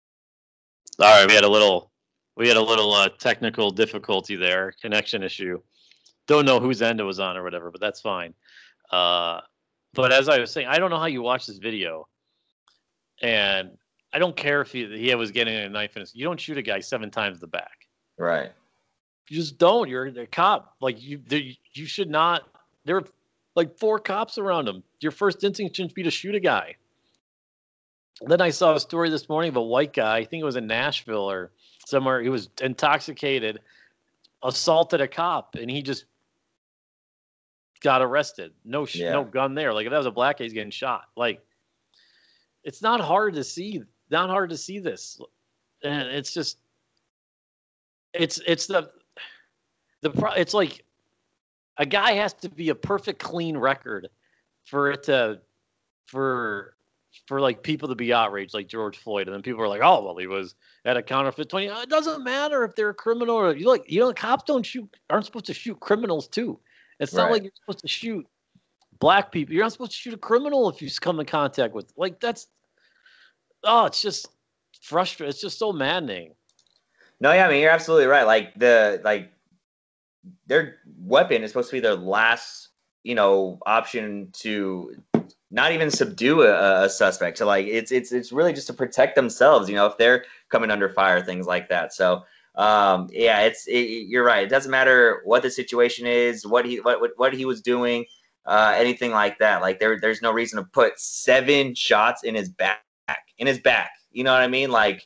[1.00, 1.90] All right, we had a little
[2.38, 5.60] we had a little uh, technical difficulty there, connection issue.
[6.28, 8.36] Don't know whose end it was on or whatever, but that's fine.
[8.92, 9.42] Uh,
[9.94, 12.08] but as I was saying, I don't know how you watch this video,
[13.24, 13.72] and
[14.14, 16.14] I don't care if he, he was getting a knife in his.
[16.14, 17.88] You don't shoot a guy seven times in the back.
[18.20, 18.52] Right.
[19.28, 19.90] You just don't.
[19.90, 20.76] You're a cop.
[20.82, 21.20] Like you,
[21.74, 22.44] you should not.
[22.86, 23.04] There are
[23.56, 24.84] like four cops around him.
[25.02, 26.76] Your first instinct shouldn't be to shoot a guy.
[28.22, 30.18] Then I saw a story this morning of a white guy.
[30.18, 31.52] I think it was in Nashville or
[31.86, 32.22] somewhere.
[32.22, 33.60] He was intoxicated,
[34.44, 36.06] assaulted a cop, and he just
[37.82, 38.54] got arrested.
[38.64, 39.12] No, sh- Yeah.
[39.12, 39.74] no gun there.
[39.74, 41.06] Like if that was a black guy, he's getting shot.
[41.18, 41.42] Like
[42.64, 43.82] it's not hard to see.
[44.10, 45.20] Not hard to see this,
[45.84, 46.58] and it's just
[48.14, 48.92] it's it's the
[50.02, 50.85] the pro- it's like
[51.78, 54.10] a guy has to be a perfect clean record
[54.66, 55.40] for it to
[56.08, 56.76] for
[57.28, 60.04] for like people to be outraged like George Floyd and then people are like oh
[60.04, 63.36] well he was at a counterfeit 20 Uh, it doesn't matter if they're a criminal
[63.36, 66.60] or you like you know cops don't shoot aren't supposed to shoot criminals too.
[67.00, 67.32] It's not Right.
[67.34, 68.26] like you're supposed to shoot
[69.00, 69.54] black people.
[69.54, 72.48] You're not supposed to shoot a criminal if you come in contact with like that's
[73.64, 74.28] oh it's just
[74.82, 75.30] frustrating.
[75.30, 76.34] It's just so maddening.
[77.22, 78.24] No, yeah, I mean you're absolutely right.
[78.24, 79.32] Like the like
[80.48, 82.70] their weapon is supposed to be their last,
[83.04, 84.96] you know, option to
[85.52, 87.38] not even subdue a, a suspect.
[87.38, 90.72] So like it's it's it's really just to protect themselves, you know, if they're coming
[90.72, 91.94] under fire, things like that.
[91.94, 92.24] So
[92.56, 94.44] um yeah, it's it, you're right.
[94.44, 98.06] It doesn't matter what the situation is, what he what, what he was doing,
[98.46, 99.62] uh anything like that.
[99.62, 102.80] Like there there's no reason to put seven shots in his back
[103.38, 103.92] in his back.
[104.12, 104.72] You know what I mean?
[104.72, 105.06] Like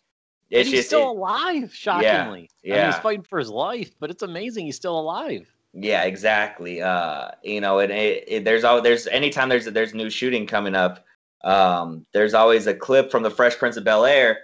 [0.52, 2.92] and he's just still it- alive shockingly I mean, yeah.
[2.92, 5.48] he's fighting for his life, but it's amazing he's still alive.
[5.74, 6.82] Yeah, exactly.
[6.82, 10.76] Uh, you know, and it, it, there's always there's anytime there's there's new shooting coming
[10.76, 11.06] up,
[11.44, 14.40] um, there's always a clip from the Fresh Prince of Bel Air,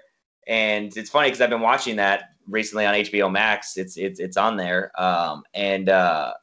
[0.47, 3.75] and it's funny because I've been watching that recently on HBO Max.
[3.75, 6.33] It's it's it's on there, um, and uh,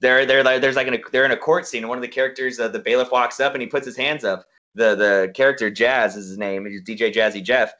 [0.00, 1.82] they're they're like there's like an, they're in a court scene.
[1.82, 4.24] And one of the characters, uh, the bailiff walks up and he puts his hands
[4.24, 4.46] up.
[4.74, 6.64] The the character Jazz is his name.
[6.64, 7.74] He's DJ Jazzy Jeff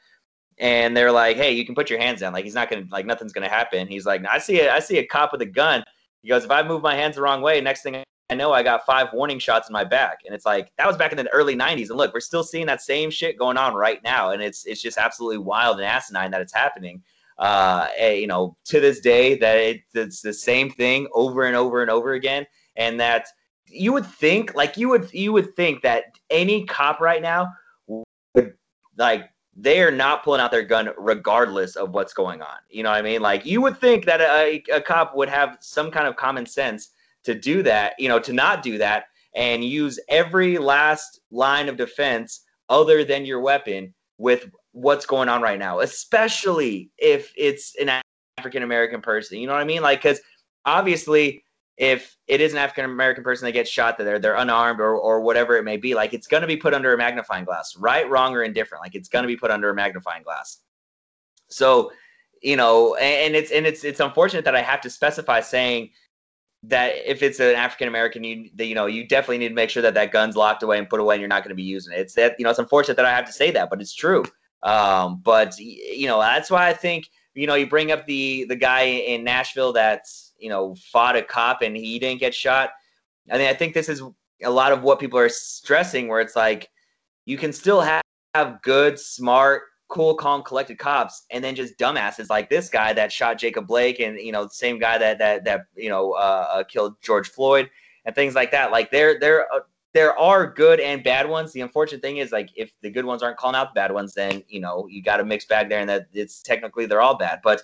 [0.59, 2.33] and they're like, "Hey, you can put your hands down.
[2.33, 4.99] Like he's not gonna like nothing's gonna happen." He's like, "I see a I see
[4.99, 5.85] a cop with a gun."
[6.23, 8.63] He goes, "If I move my hands the wrong way, next thing I know, I
[8.63, 11.29] got five warning shots in my back." And it's like that was back in the
[11.33, 14.43] early '90s, and look, we're still seeing that same shit going on right now, and
[14.43, 17.03] it's it's just absolutely wild and asinine that it's happening.
[17.39, 21.55] Uh, eh, you know, to this day, that it, it's the same thing over and
[21.55, 23.29] over and over again, and that
[23.69, 27.53] you would think, like you would you would think that any cop right now
[27.87, 28.55] would
[28.97, 32.59] like they are not pulling out their gun regardless of what's going on.
[32.69, 33.23] You know what I mean?
[33.23, 36.91] Like you would think that a, a cop would have some kind of common sense
[37.25, 41.77] to do that, you know, to not do that and use every last line of
[41.77, 48.01] defense other than your weapon with what's going on right now, especially if it's an
[48.39, 49.39] African American person.
[49.39, 49.83] You know what I mean?
[49.83, 50.21] Like, because
[50.67, 51.45] obviously,
[51.77, 54.97] if it is an African American person that gets shot, that they're they're unarmed or
[54.97, 58.09] or whatever it may be, like it's gonna be put under a magnifying glass, right,
[58.09, 58.83] wrong, or indifferent.
[58.83, 60.61] Like it's gonna be put under a magnifying glass.
[61.49, 61.93] So,
[62.43, 65.91] you know, and, and it's and it's it's unfortunate that I have to specify saying
[66.63, 69.83] that if it's an African American, you you know you definitely need to make sure
[69.83, 71.93] that that gun's locked away and put away, and you're not going to be using
[71.93, 72.01] it.
[72.01, 74.25] It's that you know it's unfortunate that I have to say that, but it's true.
[74.63, 78.57] Um, but you know, that's why I think you know you bring up the the
[78.57, 82.71] guy in Nashville that's you know fought a cop and he didn't get shot.
[83.31, 84.03] I mean, I think this is
[84.43, 86.69] a lot of what people are stressing, where it's like
[87.25, 88.03] you can still have,
[88.35, 93.13] have good, smart, cool, calm, collected cops, and then just dumbasses like this guy that
[93.13, 96.49] shot Jacob Blake, and you know, the same guy that that that you know uh,
[96.51, 97.71] uh killed George Floyd,
[98.05, 98.71] and things like that.
[98.71, 99.61] Like there there uh,
[99.93, 101.53] there are good and bad ones.
[101.53, 104.15] The unfortunate thing is like if the good ones aren't calling out the bad ones,
[104.15, 107.17] then you know you got a mixed bag there, and that it's technically they're all
[107.17, 107.41] bad.
[107.43, 107.63] But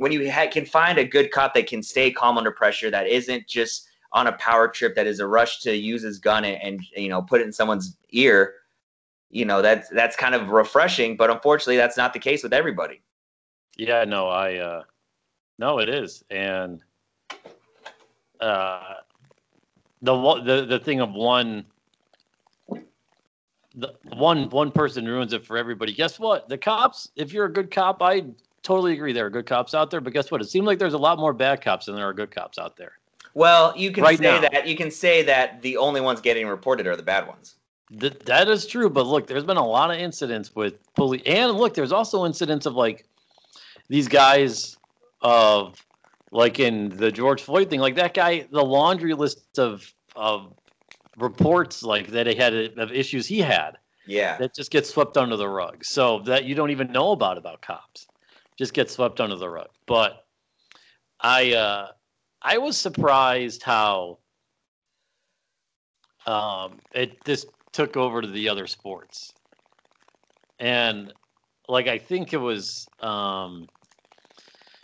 [0.00, 3.06] when you ha- can find a good cop that can stay calm under pressure, that
[3.06, 6.56] isn't just on a power trip, that is a rush to use his gun and,
[6.62, 8.54] and you know put it in someone's ear
[9.28, 13.02] you know that's that's kind of refreshing but unfortunately that's not the case with everybody.
[13.76, 14.82] Yeah no i uh
[15.58, 16.82] no it is and
[18.40, 18.94] uh
[20.00, 21.66] the the the thing of one
[23.74, 25.92] the one one person ruins it for everybody.
[25.92, 26.48] Guess what?
[26.48, 28.24] The cops if you're a good cop i
[28.62, 30.40] totally agree there are good cops out there but guess what?
[30.40, 32.76] It seems like there's a lot more bad cops than there are good cops out
[32.76, 32.92] there.
[33.34, 34.40] Well you can right say now.
[34.40, 37.56] that you can say that the only ones getting reported are the bad ones.
[37.98, 41.52] Th- that is true, but look, there's been a lot of incidents with police, and
[41.52, 43.04] look, there's also incidents of like
[43.88, 44.76] these guys
[45.22, 45.84] of
[46.30, 50.54] like in the George Floyd thing, like that guy, the laundry list of of
[51.16, 53.72] reports like that he had of issues he had.
[54.06, 57.38] Yeah, that just gets swept under the rug, so that you don't even know about
[57.38, 58.06] about cops,
[58.60, 59.70] just get swept under the rug.
[59.86, 60.26] But
[61.18, 61.88] I uh,
[62.42, 64.18] I was surprised how
[66.26, 69.32] um, it this took over to the other sports.
[70.58, 71.14] And
[71.68, 73.66] like I think it was um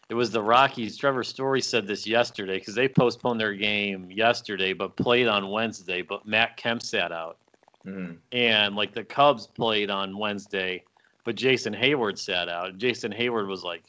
[0.09, 0.97] it was the Rockies.
[0.97, 6.01] Trevor Story said this yesterday because they postponed their game yesterday, but played on Wednesday.
[6.01, 7.37] But Matt Kemp sat out,
[7.85, 8.15] mm-hmm.
[8.33, 10.83] and like the Cubs played on Wednesday,
[11.27, 12.79] but Jason Heyward sat out.
[12.79, 13.83] Jason Heyward was like,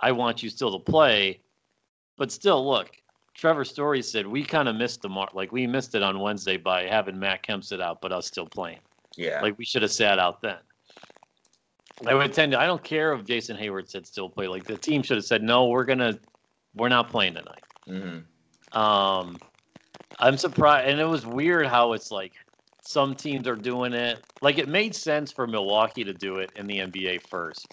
[0.00, 1.40] "I want you still to play,
[2.16, 2.90] but still, look,
[3.34, 5.34] Trevor Story said we kind of missed the mark.
[5.34, 8.46] Like we missed it on Wednesday by having Matt Kemp sit out, but us still
[8.46, 8.78] playing.
[9.14, 9.42] Yeah.
[9.42, 10.56] Like we should have sat out then.
[12.06, 12.58] I would tend to.
[12.58, 14.48] I don't care if Jason Heyward said still play.
[14.48, 15.66] Like the team should have said no.
[15.66, 16.18] We're gonna.
[16.74, 17.62] We're not playing tonight.
[17.86, 18.78] Mm-hmm.
[18.78, 19.36] Um,
[20.18, 22.32] I'm surprised, and it was weird how it's like
[22.82, 24.22] some teams are doing it.
[24.42, 27.66] Like it made sense for Milwaukee to do it in the NBA first,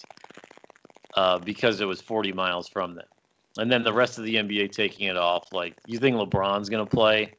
[1.15, 3.06] uh, because it was 40 miles from them
[3.60, 5.52] and then the rest of the NBA taking it off.
[5.52, 7.34] Like, you think LeBron's going to play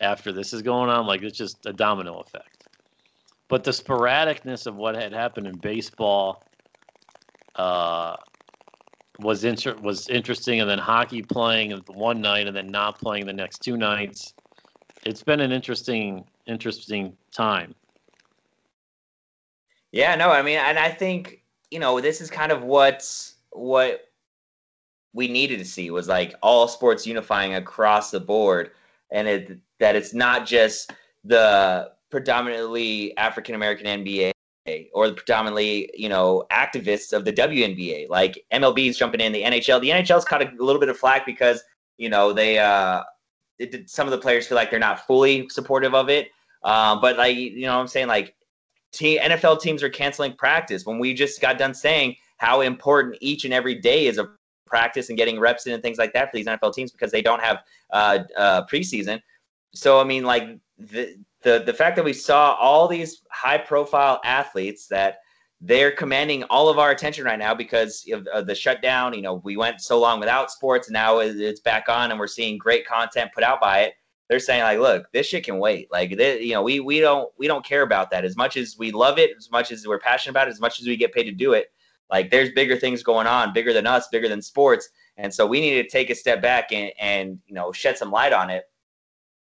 [0.00, 1.06] after this is going on?
[1.06, 2.68] Like, it's just a domino effect.
[3.48, 6.44] But the sporadicness of what had happened in baseball
[7.56, 8.14] uh,
[9.18, 13.32] was inter- was interesting, and then hockey playing one night and then not playing the
[13.32, 14.34] next two nights.
[15.04, 17.74] It's been an interesting, interesting time.
[19.92, 24.08] Yeah, no, I mean, and I think you know this is kind of what's what
[25.12, 28.70] we needed to see was like all sports unifying across the board
[29.10, 30.92] and it that it's not just
[31.24, 34.32] the predominantly African American NBA
[34.92, 38.08] or the predominantly, you know, activists of the WNBA.
[38.08, 39.80] Like MLB is jumping in, the NHL.
[39.80, 41.62] The NHL's caught a little bit of flack because,
[41.98, 43.02] you know, they uh
[43.58, 46.28] it, some of the players feel like they're not fully supportive of it.
[46.66, 48.34] Um, but like you know what I'm saying, like
[48.92, 53.44] team, NFL teams are canceling practice when we just got done saying how important each
[53.44, 54.28] and every day is of
[54.66, 57.22] practice and getting reps in and things like that for these NFL teams because they
[57.22, 59.22] don't have uh, uh, preseason.
[59.74, 64.20] So I mean, like the the the fact that we saw all these high profile
[64.24, 65.18] athletes that
[65.60, 69.14] they're commanding all of our attention right now because of, of, the shutdown.
[69.14, 72.26] You know, we went so long without sports, and now it's back on, and we're
[72.26, 73.94] seeing great content put out by it.
[74.28, 75.88] They're saying like, look, this shit can wait.
[75.92, 78.76] Like, they, you know, we we don't we don't care about that as much as
[78.78, 81.12] we love it, as much as we're passionate about it, as much as we get
[81.12, 81.72] paid to do it.
[82.10, 84.88] Like there's bigger things going on, bigger than us, bigger than sports.
[85.16, 88.10] And so we need to take a step back and, and you know shed some
[88.10, 88.64] light on it.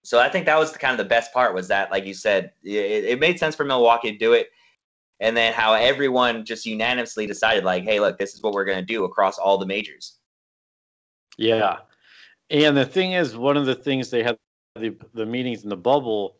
[0.05, 2.15] So I think that was the, kind of the best part was that, like you
[2.15, 4.51] said, it, it made sense for Milwaukee to do it,
[5.19, 8.83] and then how everyone just unanimously decided, like, hey, look, this is what we're to
[8.83, 10.19] do across all the majors.
[11.37, 11.79] Yeah,
[12.51, 14.39] and the thing is, one of the things they had
[14.79, 16.37] the the meetings in the bubble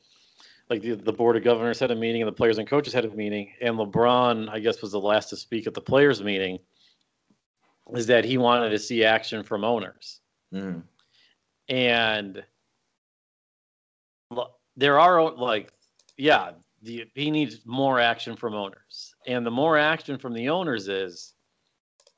[0.69, 3.05] like the, the board of governors had a meeting and the players and coaches had
[3.05, 6.59] a meeting and lebron i guess was the last to speak at the players meeting
[7.95, 10.21] is that he wanted to see action from owners
[10.53, 10.83] mm.
[11.69, 12.43] and
[14.77, 15.73] there are like
[16.17, 16.51] yeah
[16.83, 21.35] the, he needs more action from owners and the more action from the owners is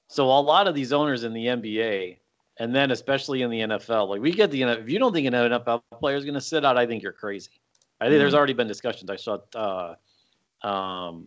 [0.09, 2.17] so a lot of these owners in the nba
[2.59, 5.33] and then especially in the nfl like we get the if you don't think an
[5.33, 7.61] nfl player is going to sit out i think you're crazy
[8.01, 8.21] I think mm-hmm.
[8.21, 9.11] there's already been discussions.
[9.11, 11.27] I saw uh, um,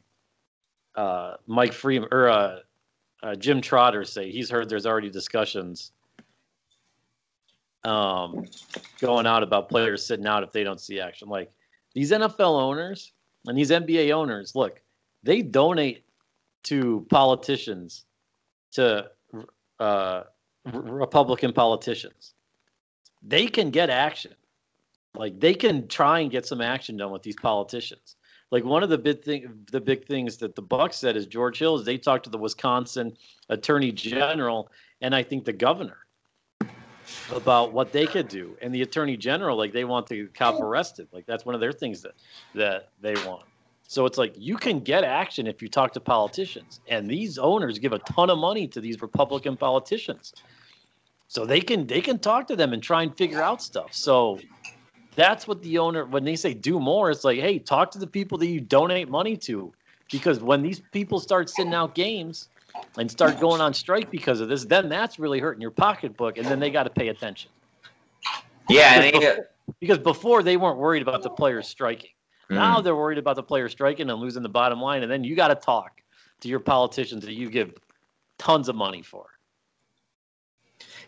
[0.95, 2.59] uh, Mike Freeman or uh,
[3.23, 5.91] uh, Jim Trotter say he's heard there's already discussions
[7.83, 8.45] um,
[8.99, 11.27] going out about players sitting out if they don't see action.
[11.27, 11.51] Like
[11.93, 13.11] these NFL owners
[13.47, 14.81] and these NBA owners, look,
[15.23, 16.05] they donate
[16.63, 18.05] to politicians,
[18.73, 19.09] to
[19.79, 20.23] uh,
[20.65, 22.33] Republican politicians.
[23.23, 24.33] They can get action.
[25.15, 28.15] Like they can try and get some action done with these politicians.
[28.49, 31.59] Like one of the big thing, the big things that the Bucks said is George
[31.59, 33.17] Hill is they talked to the Wisconsin
[33.49, 34.69] Attorney General
[35.01, 35.97] and I think the governor
[37.33, 41.07] about what they could do, and the Attorney General like they want the cop arrested.
[41.11, 42.13] Like that's one of their things that
[42.55, 43.43] that they want.
[43.91, 47.77] So it's like you can get action if you talk to politicians, and these owners
[47.77, 50.33] give a ton of money to these Republican politicians,
[51.27, 53.93] so they can they can talk to them and try and figure out stuff.
[53.93, 54.39] So
[55.17, 58.07] that's what the owner when they say do more, it's like hey, talk to the
[58.07, 59.73] people that you donate money to,
[60.09, 62.47] because when these people start sitting out games
[62.97, 66.47] and start going on strike because of this, then that's really hurting your pocketbook, and
[66.47, 67.51] then they got to pay attention.
[68.69, 69.49] Yeah, because before,
[69.81, 72.11] because before they weren't worried about the players striking.
[72.51, 72.55] Mm.
[72.55, 75.35] Now they're worried about the player striking and losing the bottom line, and then you
[75.35, 76.01] got to talk
[76.41, 77.73] to your politicians that you give
[78.37, 79.27] tons of money for.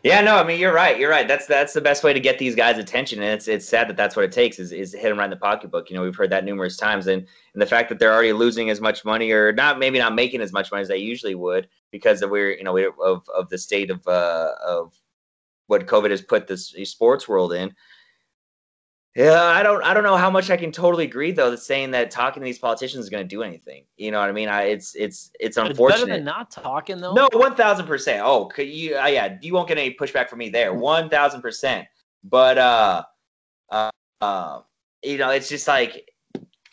[0.04, 0.98] Yeah, no, I mean you're right.
[0.98, 1.28] You're right.
[1.28, 3.98] That's that's the best way to get these guys' attention, and it's it's sad that
[3.98, 5.90] that's what it takes is is hit them right in the pocketbook.
[5.90, 8.70] You know, we've heard that numerous times, and and the fact that they're already losing
[8.70, 11.68] as much money or not, maybe not making as much money as they usually would
[11.92, 14.94] because of we're you know of of the state of uh, of
[15.68, 17.74] what COVID has put this sports world in.
[19.16, 21.92] Yeah, I don't I don't know how much I can totally agree though that saying
[21.92, 23.84] that talking to these politicians is going to do anything.
[23.96, 24.50] You know what I mean?
[24.50, 25.94] I it's it's it's unfortunate.
[25.94, 27.14] It's better than not talking though.
[27.14, 28.24] No, one thousand percent.
[28.26, 28.98] Oh, could you?
[28.98, 30.74] Uh, yeah, you won't get any pushback from me there.
[30.74, 31.88] One thousand percent.
[32.24, 33.04] But uh,
[33.70, 34.62] uh, uh,
[35.04, 36.10] you know, it's just like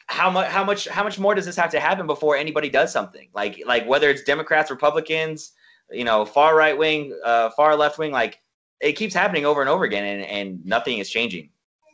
[0.06, 2.90] how much how much how much more does this have to happen before anybody does
[2.90, 3.28] something?
[3.34, 5.52] Like like whether it's Democrats, Republicans,
[5.90, 8.40] you know, far right wing, uh, far left wing, like
[8.80, 11.50] it keeps happening over and over again, and and nothing is changing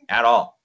[0.08, 0.56] at all.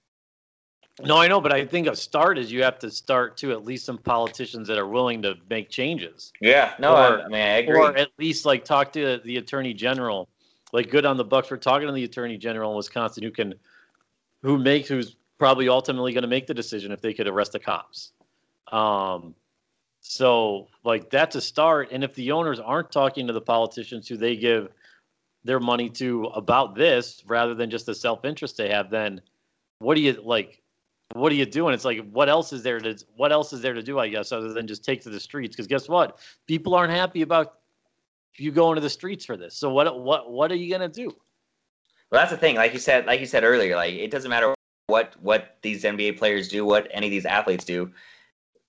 [1.00, 3.64] No, I know, but I think a start is you have to start to at
[3.64, 6.32] least some politicians that are willing to make changes.
[6.40, 7.78] Yeah, no, or, I, I mean I agree.
[7.78, 10.28] Or at least like talk to the attorney general,
[10.72, 13.54] like good on the Bucks for talking to the attorney general in Wisconsin who can,
[14.42, 17.58] who makes who's probably ultimately going to make the decision if they could arrest the
[17.58, 18.12] cops.
[18.70, 19.34] Um,
[20.00, 24.18] so like that's a start, and if the owners aren't talking to the politicians who
[24.18, 24.68] they give
[25.42, 29.22] their money to about this rather than just the self interest they have, then
[29.82, 30.62] what do you like?
[31.14, 31.74] What are you doing?
[31.74, 33.98] It's like what else is there to what else is there to do?
[33.98, 35.54] I guess other than just take to the streets.
[35.54, 36.18] Because guess what?
[36.46, 37.54] People aren't happy about
[38.36, 39.54] you going to the streets for this.
[39.56, 41.14] So what what what are you gonna do?
[42.10, 42.56] Well, that's the thing.
[42.56, 44.54] Like you said, like you said earlier, like it doesn't matter
[44.86, 47.90] what what these NBA players do, what any of these athletes do.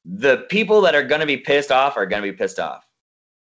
[0.06, 2.86] The people that are going to be pissed off are going to be pissed off.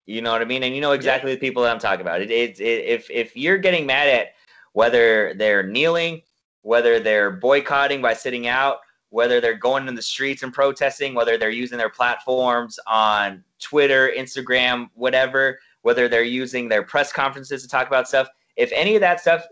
[0.06, 0.64] You know what I mean?
[0.64, 1.36] And you know exactly yeah.
[1.36, 2.22] the people that I'm talking about.
[2.22, 4.36] It, it, it, if if you're getting mad at
[4.74, 6.22] whether they're kneeling,
[6.66, 8.78] whether they're boycotting by sitting out,
[9.10, 14.12] whether they're going in the streets and protesting, whether they're using their platforms on Twitter,
[14.18, 18.28] Instagram, whatever, whether they're using their press conferences to talk about stuff.
[18.56, 19.46] If any of that stuff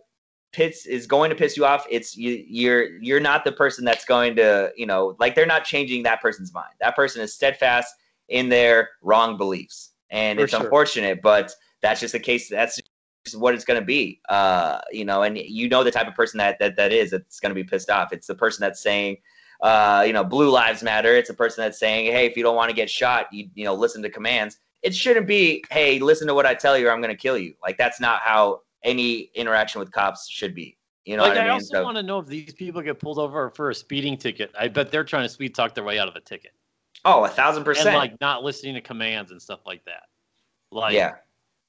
[0.53, 4.05] pits is going to piss you off, it's you, you're you're not the person that's
[4.05, 6.73] going to you know like they're not changing that person's mind.
[6.81, 7.93] That person is steadfast
[8.29, 10.63] in their wrong beliefs and For it's sure.
[10.63, 11.51] unfortunate, but
[11.83, 12.49] that's just the case.
[12.49, 12.79] That's
[13.33, 14.21] just what it's going to be.
[14.29, 17.13] Uh, you know, and you know the type of person that that that is.
[17.13, 18.13] It's going to be pissed off.
[18.13, 19.17] It's the person that's saying.
[19.61, 21.15] Uh, you know, blue lives matter.
[21.15, 23.65] It's a person that's saying, "Hey, if you don't want to get shot, you you
[23.65, 26.91] know, listen to commands." It shouldn't be, "Hey, listen to what I tell you, or
[26.91, 30.77] I'm going to kill you." Like that's not how any interaction with cops should be.
[31.05, 31.51] You know, like I, mean?
[31.51, 34.51] also so, want to know if these people get pulled over for a speeding ticket.
[34.57, 36.51] I bet they're trying to speed talk their way out of a ticket.
[37.05, 37.89] Oh, a thousand percent.
[37.89, 40.03] And like not listening to commands and stuff like that.
[40.71, 41.15] Like, yeah,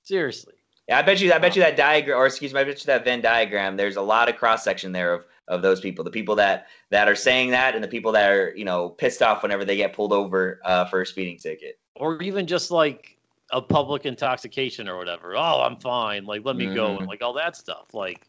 [0.03, 0.54] seriously.
[0.89, 1.33] Yeah, I bet you.
[1.33, 3.77] I bet you that diagram, or excuse me, I bet you that Venn diagram.
[3.77, 6.05] There's a lot of cross section there of of those people.
[6.05, 9.23] The people that that are saying that, and the people that are you know pissed
[9.23, 13.17] off whenever they get pulled over uh, for a speeding ticket, or even just like
[13.51, 15.37] a public intoxication or whatever.
[15.37, 16.27] Oh, I'm fine.
[16.27, 16.75] Like, let me mm-hmm.
[16.75, 17.09] go, and mm-hmm.
[17.09, 17.95] like all that stuff.
[17.95, 18.27] Like,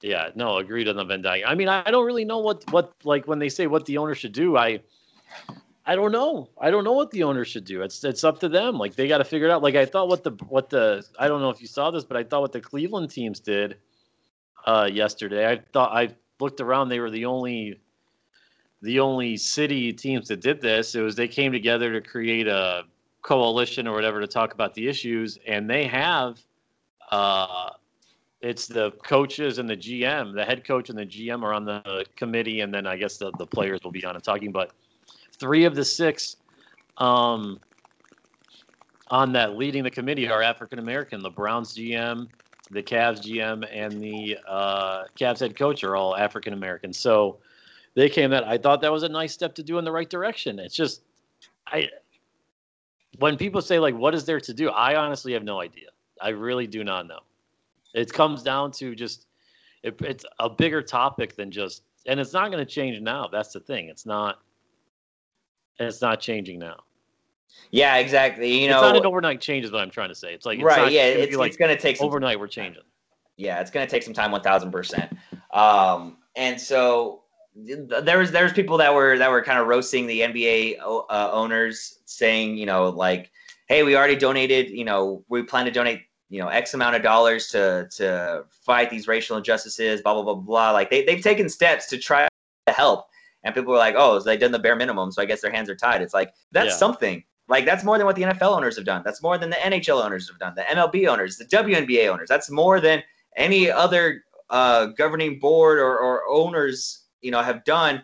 [0.00, 1.50] yeah, no, agreed on the Venn diagram.
[1.50, 3.98] I mean, I, I don't really know what what like when they say what the
[3.98, 4.56] owner should do.
[4.56, 4.80] I
[5.86, 6.48] I don't know.
[6.60, 7.82] I don't know what the owner should do.
[7.82, 8.78] It's it's up to them.
[8.78, 9.62] Like they got to figure it out.
[9.62, 12.16] Like I thought what the what the I don't know if you saw this, but
[12.16, 13.76] I thought what the Cleveland teams did
[14.66, 15.50] uh, yesterday.
[15.50, 16.88] I thought I looked around.
[16.88, 17.80] They were the only
[18.82, 20.94] the only city teams that did this.
[20.94, 22.84] It was they came together to create a
[23.22, 26.40] coalition or whatever to talk about the issues, and they have.
[27.10, 27.70] Uh,
[28.40, 32.06] it's the coaches and the GM, the head coach and the GM are on the
[32.16, 34.50] committee, and then I guess the, the players will be on and talking.
[34.50, 34.72] But
[35.40, 36.36] three of the six
[36.98, 37.58] um,
[39.08, 41.22] on that leading the committee are African American.
[41.22, 42.28] The Browns GM,
[42.70, 46.92] the Cavs GM, and the uh, Cavs head coach are all African American.
[46.92, 47.38] So
[47.94, 50.08] they came that I thought that was a nice step to do in the right
[50.08, 50.58] direction.
[50.58, 51.02] It's just
[51.66, 51.88] I
[53.18, 55.88] when people say like what is there to do, I honestly have no idea.
[56.20, 57.20] I really do not know.
[57.94, 59.26] It comes down to just
[59.82, 63.26] it, it's a bigger topic than just and it's not going to change now.
[63.26, 63.88] That's the thing.
[63.88, 64.40] It's not
[65.80, 66.80] it's not changing now.
[67.70, 68.62] Yeah, exactly.
[68.62, 70.34] You know, it's not an overnight change is what I'm trying to say.
[70.34, 70.82] It's like it's right?
[70.82, 72.82] not Yeah, gonna it's, like it's going to take some overnight we're changing.
[73.36, 75.12] yeah, it's going to take some time, one thousand percent.
[75.52, 77.22] Um, and so
[77.54, 81.30] there was there was people that were that were kind of roasting the NBA uh,
[81.32, 83.30] owners, saying you know like,
[83.68, 87.02] hey, we already donated, you know, we plan to donate you know X amount of
[87.02, 90.70] dollars to to fight these racial injustices, blah blah blah blah.
[90.72, 92.26] Like they they've taken steps to try
[92.66, 93.06] to help,
[93.44, 95.50] and people were like, oh, so they've done the bare minimum, so I guess their
[95.52, 96.02] hands are tied.
[96.02, 96.76] It's like that's Yeah.
[96.76, 97.24] something.
[97.48, 99.02] Like that's more than what the NFL owners have done.
[99.04, 100.54] That's more than the NHL owners have done.
[100.54, 102.28] The MLB owners, the WNBA owners.
[102.28, 103.02] That's more than
[103.36, 108.02] any other uh, governing board or, or owners, you know, have done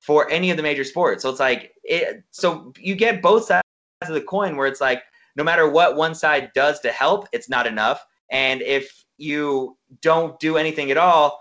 [0.00, 1.22] for any of the major sports.
[1.22, 3.62] So it's like, it, so you get both sides
[4.02, 5.02] of the coin where it's like,
[5.36, 8.04] no matter what one side does to help, it's not enough.
[8.30, 11.40] And if you don't do anything at all,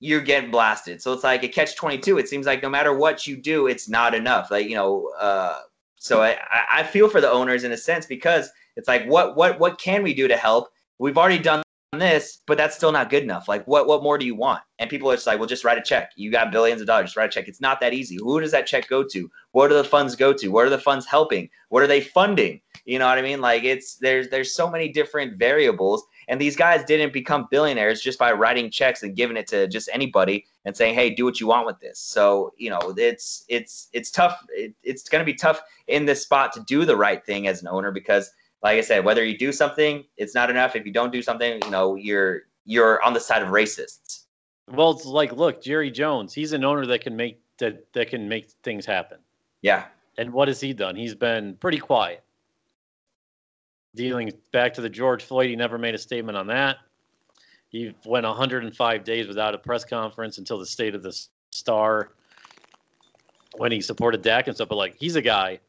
[0.00, 1.02] you're getting blasted.
[1.02, 2.18] So it's like a catch 22.
[2.18, 4.50] It seems like no matter what you do, it's not enough.
[4.50, 5.60] Like, you know, uh,
[5.96, 6.38] so I,
[6.72, 10.02] I- feel for the owners in a sense because it's like, what, what, what can
[10.02, 10.68] we do to help?
[10.98, 13.48] We've already done this, but that's still not good enough.
[13.48, 14.62] Like, what, what more do you want?
[14.78, 16.12] And people are just like, well, just write a check.
[16.16, 17.48] You got billions of dollars, just write a check.
[17.48, 18.16] It's not that easy.
[18.16, 19.30] Who does that check go to?
[19.52, 20.48] What do the funds go to?
[20.48, 21.48] What are the funds helping?
[21.70, 22.60] What are they funding?
[22.84, 23.40] You know what I mean?
[23.40, 28.18] Like, it's there's there's so many different variables, and these guys didn't become billionaires just
[28.18, 31.46] by writing checks and giving it to just anybody and saying, hey, do what you
[31.46, 31.98] want with this.
[31.98, 34.44] So you know, it's it's it's tough.
[34.50, 37.62] It, it's going to be tough in this spot to do the right thing as
[37.62, 38.30] an owner because
[38.62, 40.76] like I said, whether you do something, it's not enough.
[40.76, 44.24] If you don't do something, you know, you're you're on the side of racists.
[44.70, 48.28] Well, it's like look, Jerry Jones, he's an owner that can make that that can
[48.28, 49.18] make things happen.
[49.62, 49.86] Yeah.
[50.18, 50.96] And what has he done?
[50.96, 52.22] He's been pretty quiet.
[53.94, 56.76] Dealing back to the George Floyd, he never made a statement on that.
[57.68, 61.18] He went 105 days without a press conference until the state of the
[61.50, 62.10] star
[63.56, 64.68] when he supported Dak and stuff.
[64.68, 65.60] But like, he's a guy,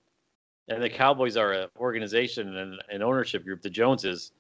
[0.68, 4.32] and the Cowboys are an organization and an ownership group, the Joneses,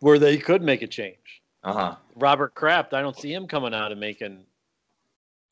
[0.00, 1.42] where they could make a change.
[1.62, 1.96] Uh huh.
[2.16, 4.44] Robert Kraft, I don't see him coming out and making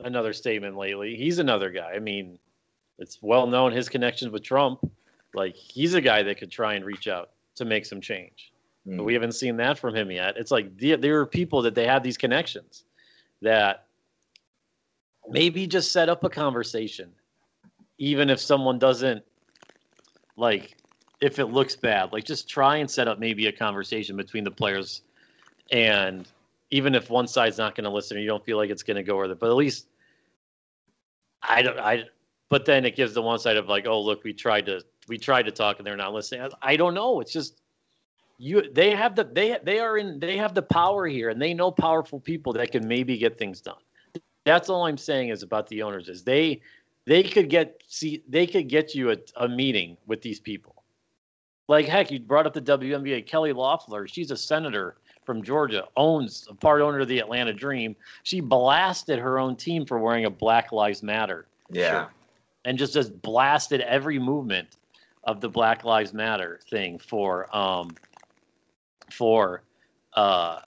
[0.01, 1.17] another statement lately.
[1.17, 1.93] He's another guy.
[1.93, 2.39] I mean,
[2.99, 4.81] it's well known his connections with Trump.
[5.35, 8.53] Like he's a guy that could try and reach out to make some change.
[8.85, 9.05] But hmm.
[9.05, 10.37] we haven't seen that from him yet.
[10.37, 12.85] It's like the, there are people that they have these connections
[13.41, 13.87] that
[15.29, 17.11] maybe just set up a conversation,
[17.99, 19.25] even if someone doesn't
[20.37, 20.77] like
[21.21, 22.13] if it looks bad.
[22.13, 25.03] Like just try and set up maybe a conversation between the players,
[25.71, 26.29] and
[26.71, 28.97] even if one side's not going to listen or you don't feel like it's going
[28.97, 29.87] to go over there, but at least
[31.43, 32.05] I don't I.
[32.49, 35.19] But then it gives the one side of like, oh look, we tried to we
[35.19, 36.43] tried to talk and they're not listening.
[36.63, 37.21] I, I don't know.
[37.21, 37.61] It's just
[38.39, 41.55] you they have the they they are in they have the power here and they
[41.55, 43.77] know powerful people that can maybe get things done
[44.45, 46.61] that's all i'm saying is about the owners is they
[47.07, 50.83] they could get see they could get you a, a meeting with these people
[51.69, 56.49] like heck you brought up the WNBA Kelly Loeffler she's a senator from Georgia owns
[56.51, 57.95] a part owner of the Atlanta Dream
[58.25, 62.07] she blasted her own team for wearing a Black Lives Matter Yeah.
[62.65, 64.79] and just just blasted every movement
[65.25, 67.97] of the Black Lives Matter thing for um
[69.11, 69.65] for
[70.15, 70.61] uh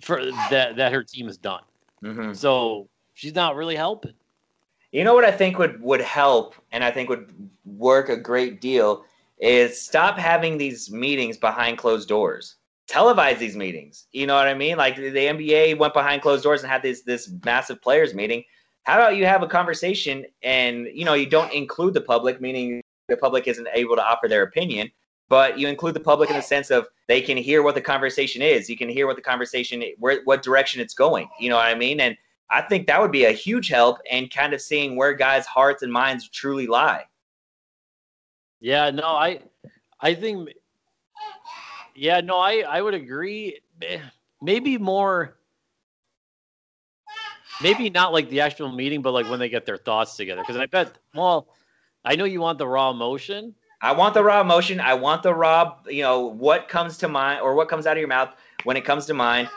[0.00, 1.62] for that that her team has done.
[2.02, 4.14] hmm So she's not really helping.
[4.92, 7.32] You know what I think would would help, and I think would
[7.64, 9.04] work a great deal,
[9.38, 12.56] is stop having these meetings behind closed doors.
[12.90, 14.08] Televise these meetings.
[14.12, 14.76] You know what I mean?
[14.76, 18.42] Like the NBA went behind closed doors and had this this massive players meeting.
[18.82, 22.82] How about you have a conversation and you know you don't include the public, meaning
[23.10, 24.90] the public isn't able to offer their opinion,
[25.28, 28.42] but you include the public in the sense of they can hear what the conversation
[28.42, 28.68] is.
[28.68, 31.28] You can hear what the conversation, where what direction it's going.
[31.38, 32.00] You know what I mean?
[32.00, 32.16] And
[32.50, 35.82] I think that would be a huge help and kind of seeing where guys' hearts
[35.82, 37.04] and minds truly lie.
[38.60, 39.40] Yeah, no, I
[40.00, 40.50] I think
[41.94, 43.60] yeah, no, I I would agree.
[44.42, 45.36] Maybe more
[47.62, 50.42] maybe not like the actual meeting, but like when they get their thoughts together.
[50.42, 51.48] Because I bet well,
[52.04, 53.54] I know you want the raw emotion.
[53.82, 54.80] I want the raw emotion.
[54.80, 57.98] I want the raw, you know, what comes to mind or what comes out of
[57.98, 58.34] your mouth
[58.64, 59.48] when it comes to mind.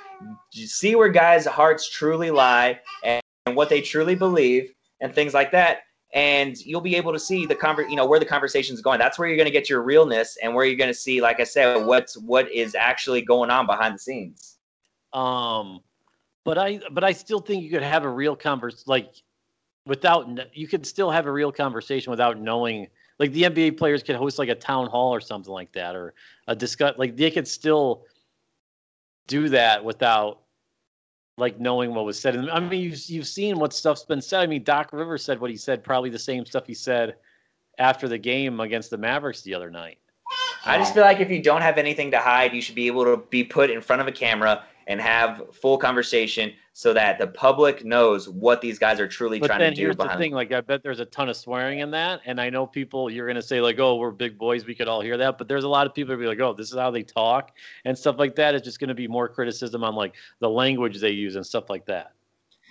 [0.52, 5.52] See where guys' hearts truly lie and, and what they truly believe and things like
[5.52, 5.84] that.
[6.14, 9.00] and you'll be able to see the conver- you know where the conversation's going.
[9.00, 11.40] That's where you're going to get your realness and where you're going to see, like
[11.40, 14.58] I said, what's what is actually going on behind the scenes.
[15.12, 15.82] Um,
[16.46, 19.12] but I but I still think you could have a real converse like
[19.86, 22.88] without you could still have a real conversation without knowing
[23.20, 26.14] like the NBA players could host like a town hall or something like that or
[26.48, 28.06] a discuss like they could still
[29.28, 30.42] do that without
[31.38, 32.38] like knowing what was said.
[32.50, 34.42] I mean, you've, you've seen what stuff's been said.
[34.42, 37.16] I mean, Doc Rivers said what he said, probably the same stuff he said
[37.80, 39.98] after the game against the Mavericks the other night.
[40.66, 43.04] I just feel like if you don't have anything to hide, you should be able
[43.04, 47.28] to be put in front of a camera and have full conversation so that the
[47.28, 49.82] public knows what these guys are truly but trying then to do.
[49.84, 52.42] here's the behind thing like i bet there's a ton of swearing in that and
[52.42, 55.00] i know people you're going to say like oh we're big boys we could all
[55.00, 56.90] hear that but there's a lot of people that be like oh this is how
[56.90, 57.52] they talk
[57.86, 61.00] and stuff like that it's just going to be more criticism on like the language
[61.00, 62.12] they use and stuff like that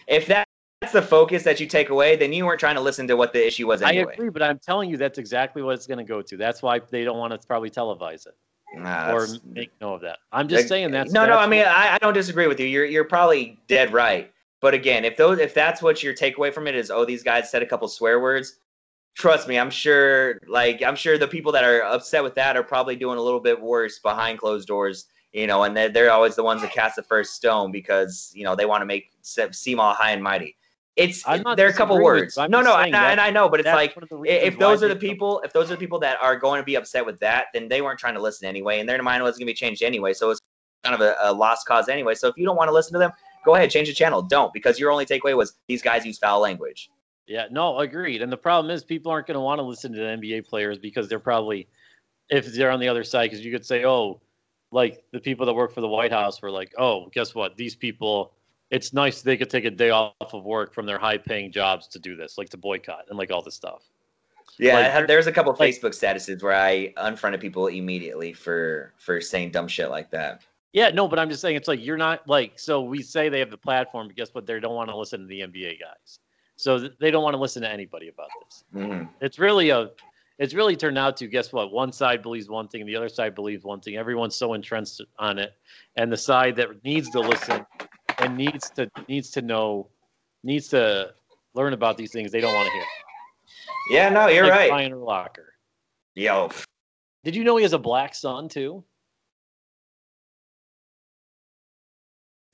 [0.08, 0.46] If that's
[0.92, 3.46] the focus that you take away, then you weren't trying to listen to what the
[3.46, 4.10] issue was anyway.
[4.10, 6.60] i agree but i'm telling you that's exactly what it's going to go to that's
[6.60, 8.36] why they don't want to probably televise it
[8.74, 11.10] Nah, or make no of that i'm just Like, saying that.
[11.10, 11.36] no, no.
[11.36, 12.66] I mean, I, I don't disagree with you.
[12.66, 14.32] You're you're probably dead right.
[14.60, 17.50] But again, if those if that's what your takeaway from it is, oh, these guys
[17.50, 18.58] said a couple swear words.
[19.14, 20.38] Trust me, I'm sure.
[20.46, 23.40] Like I'm sure the people that are upset with that are probably doing a little
[23.40, 25.06] bit worse behind closed doors.
[25.32, 28.44] You know, and they're, they're always the ones that cast the first stone because you
[28.44, 30.56] know they want to make se- seem all high and mighty.
[30.96, 32.36] It's I'm not there are a couple words.
[32.36, 34.42] No, no, and I, and I know, but it's like one of the i- reasons
[34.54, 36.74] if those are the people if those are the people that are going to be
[36.74, 39.46] upset with that then they weren't trying to listen anyway and their mind wasn't going
[39.46, 40.40] to be changed anyway so it's
[40.84, 42.98] kind of a, a lost cause anyway so if you don't want to listen to
[42.98, 43.10] them
[43.44, 46.40] go ahead change the channel don't because your only takeaway was these guys use foul
[46.40, 46.90] language
[47.26, 48.20] Yeah, no, agreed.
[48.20, 50.78] And the problem is people aren't going to want to listen to the NBA players
[50.78, 51.68] because they're probably,
[52.28, 54.20] if they're on the other side, because you could say, oh,
[54.72, 57.56] like the people that work for the White House were like, oh, guess what?
[57.56, 58.32] These people,
[58.72, 61.86] it's nice they could take a day off of work from their high paying jobs
[61.88, 63.82] to do this, like to boycott and like all this stuff.
[64.58, 68.32] yeah Like, I had- there's a couple like- facebook statuses where i unfriended people immediately
[68.32, 70.42] for for saying dumb shit like that
[70.74, 73.40] Yeah, no, but I'm just saying it's like you're not like, so we say they
[73.44, 74.46] have the platform, but guess what?
[74.46, 76.18] They don't want to listen to the NBA guys.
[76.56, 78.64] So th- they don't want to listen to anybody about this.
[78.74, 79.08] Mhm.
[79.20, 79.90] it's really a
[80.38, 83.34] it's really turned out to guess what one side believes one thing the other side
[83.34, 85.52] believes one thing everyone's so entrenched on it
[85.98, 87.66] and the side that needs to listen
[88.22, 89.88] and needs to needs to know
[90.44, 91.12] needs to
[91.54, 92.84] learn about these things they don't want to hear.
[93.90, 94.68] Yeah no you're like right.
[94.70, 95.46] Brian Urlacher.
[96.14, 96.50] yo.
[97.24, 98.84] Did you know he has a black son too?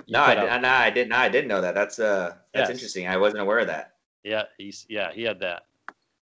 [0.06, 0.62] You no I, out.
[0.62, 1.74] No I didn't no, i didn't know that.
[1.74, 2.76] That's uh that's Yes.
[2.76, 3.06] interesting.
[3.06, 3.94] I wasn't aware of that.
[4.24, 5.64] Yeah he's yeah he had that.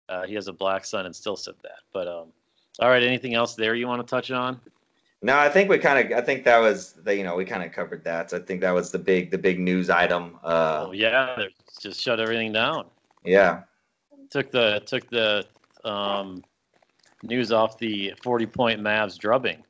[0.09, 2.27] Uh, he has a black son and still said that but um
[2.79, 4.59] all right anything else there you want to touch on
[5.23, 6.17] No, I think we kind of.
[6.17, 7.15] I think that was the.
[7.15, 8.29] You know, we kind of covered that.
[8.29, 10.37] So I think that was the big, the big news item.
[10.43, 11.49] Uh, oh yeah they're-
[11.81, 12.85] just shut everything down
[13.25, 13.61] yeah,
[14.29, 15.45] took the took the
[15.85, 16.43] um,
[17.23, 19.63] news off the 40 point Mavs drubbing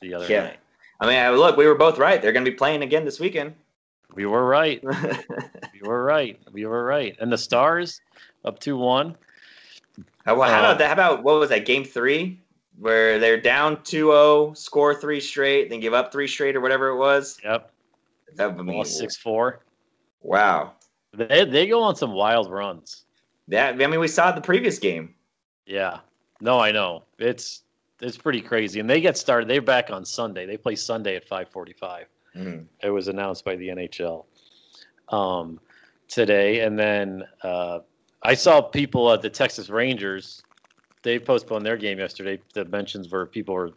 [0.00, 0.44] the other Yeah.
[0.44, 0.56] night.
[1.00, 2.20] I mean, I- look, we were both right.
[2.22, 3.52] They're going to be playing again this weekend.
[4.14, 4.82] We were right.
[5.74, 6.38] We were right.
[6.52, 7.16] We were right.
[7.20, 8.00] And the Stars
[8.44, 9.16] up 2 1.
[10.24, 10.86] how, how Uh, about that?
[10.88, 11.64] How about what was that?
[11.66, 12.40] Game three,
[12.80, 16.96] where they're down 2-0, score three straight, then give up three straight or whatever it
[16.96, 17.38] was.
[17.44, 17.70] Yep.
[18.36, 19.60] That would Lost 6 4.
[20.22, 20.72] wow.
[21.12, 23.04] They, they go on some wild runs.
[23.48, 25.14] That I mean, we saw it the previous game.
[25.66, 25.98] Yeah.
[26.40, 27.02] No, I know.
[27.18, 27.64] It's
[28.00, 28.78] it's pretty crazy.
[28.78, 29.48] And they get started.
[29.48, 30.46] They're back on Sunday.
[30.46, 32.06] They play Sunday at 545.
[32.36, 32.64] Mhm.
[32.80, 34.24] it was announced by the NHL
[35.08, 35.58] um,
[36.06, 36.60] today.
[36.60, 37.80] And then uh,
[38.22, 40.42] I saw people at the Texas Rangers.
[41.02, 42.40] They postponed their game yesterday.
[42.54, 43.70] The mentions were people were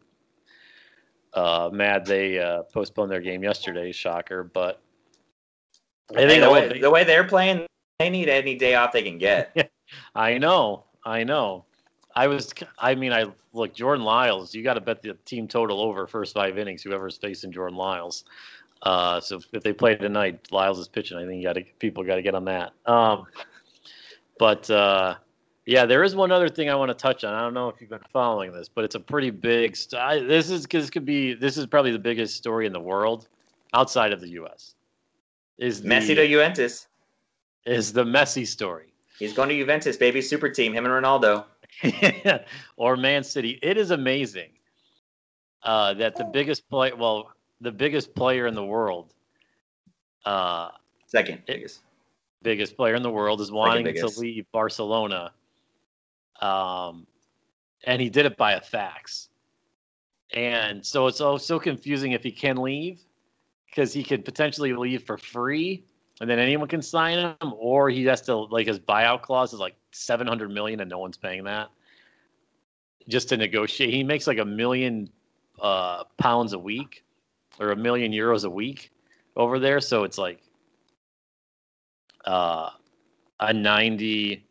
[1.34, 3.92] uh, mad they uh, postponed their game yesterday.
[3.92, 4.82] Shocker, but
[6.16, 7.66] I think the, way, the way they're playing,
[8.00, 9.72] they need any day off they can get.
[10.16, 11.66] I know, I know.
[12.16, 14.54] I was, I mean, I look Jordan Lyles.
[14.54, 16.84] You got to bet the team total over first five innings.
[16.84, 18.26] Whoever's facing Jordan Lyles.
[18.84, 21.18] Uh, so if they play tonight, Lyles is pitching.
[21.18, 22.74] I think you got to people got to get on that.
[22.86, 23.26] Um,
[24.38, 25.16] but uh,
[25.66, 27.34] yeah, there is one other thing I want to touch on.
[27.34, 29.76] I don't know if you've been following this, but it's a pretty big.
[29.76, 32.80] St- I, this is this could be this is probably the biggest story in the
[32.80, 33.28] world
[33.74, 34.76] outside of the U.S.
[35.58, 36.88] Is the, Messi to Juventus.
[37.66, 38.94] is the Messi story.
[39.20, 40.22] He's going to Juventus, baby.
[40.22, 40.74] Super team.
[40.74, 41.46] Him and Ronaldo.
[42.78, 43.60] or Man City.
[43.62, 44.50] It is amazing
[45.64, 49.14] uh, that the biggest play, well, the biggest player in the world,
[50.26, 50.70] uh,
[51.08, 51.82] Second biggest.
[52.42, 55.32] biggest player in the world, is wanting to leave Barcelona,
[56.42, 57.08] um,
[57.86, 59.30] and he did it by a fax.
[60.34, 63.02] And so it's all so confusing if he can leave
[63.68, 65.84] because he could potentially leave for free
[66.22, 69.60] and then anyone can sign him, or he has to like his buyout clause is
[69.60, 71.70] like seven hundred million, and no one's paying that.
[73.08, 75.10] Just to negotiate, he makes like a million
[75.62, 77.04] uh, pounds a week,
[77.60, 78.92] or a million euros a week
[79.36, 79.82] over there.
[79.82, 80.40] So it's like
[82.26, 82.70] uh,
[83.40, 84.46] a ninety,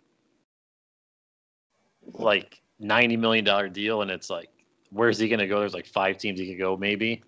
[2.15, 4.51] like ninety million dollar deal, and it's like,
[4.91, 5.61] where's he gonna go?
[5.61, 7.23] There's like five teams he could go, maybe.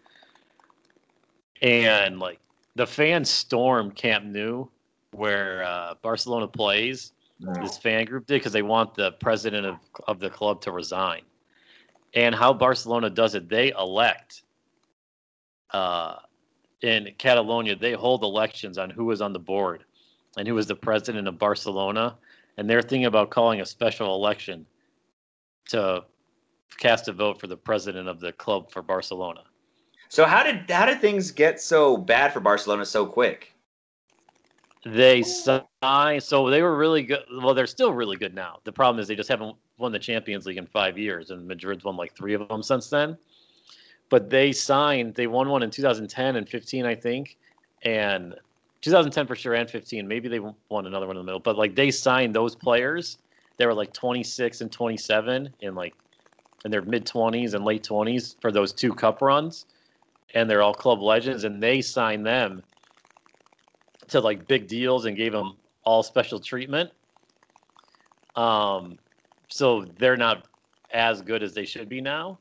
[1.62, 2.40] And like
[2.74, 4.66] the fans storm Camp Nou,
[5.12, 7.12] where uh, Barcelona plays.
[7.60, 9.76] This fan group did because they want the president of
[10.06, 11.22] of the club to resign.
[12.14, 14.42] And how Barcelona does it, they elect.
[15.70, 16.16] Uh,
[16.82, 19.84] in Catalonia, they hold elections on who is on the board
[20.36, 22.16] and who is the president of Barcelona,
[22.56, 24.64] and they're thinking about calling a special election
[25.68, 26.04] to
[26.78, 29.42] cast a vote for the president of the club for Barcelona.
[30.08, 33.52] So how did how did things get so bad for Barcelona so quick?
[34.86, 37.24] They signed, so they were really good.
[37.42, 38.58] Well, they're still really good now.
[38.64, 41.84] The problem is they just haven't won the Champions League in five years, and Madrid's
[41.84, 43.16] won like three of them since then.
[44.10, 47.38] But they signed, they won one in 2010 and 15, I think,
[47.82, 48.34] and
[48.82, 50.06] 2010 for sure, and 15.
[50.06, 51.40] Maybe they won another one in the middle.
[51.40, 53.18] But like they signed those players,
[53.58, 55.94] they were like 26 and 27 in like
[56.64, 59.66] in their mid 20s and late 20s for those two cup runs,
[60.34, 62.62] and they're all club legends, and they signed them
[64.08, 66.90] to like big deals and gave them all special treatment.
[68.34, 68.98] Um,
[69.48, 70.48] so they're not
[70.92, 72.38] as good as they should be now.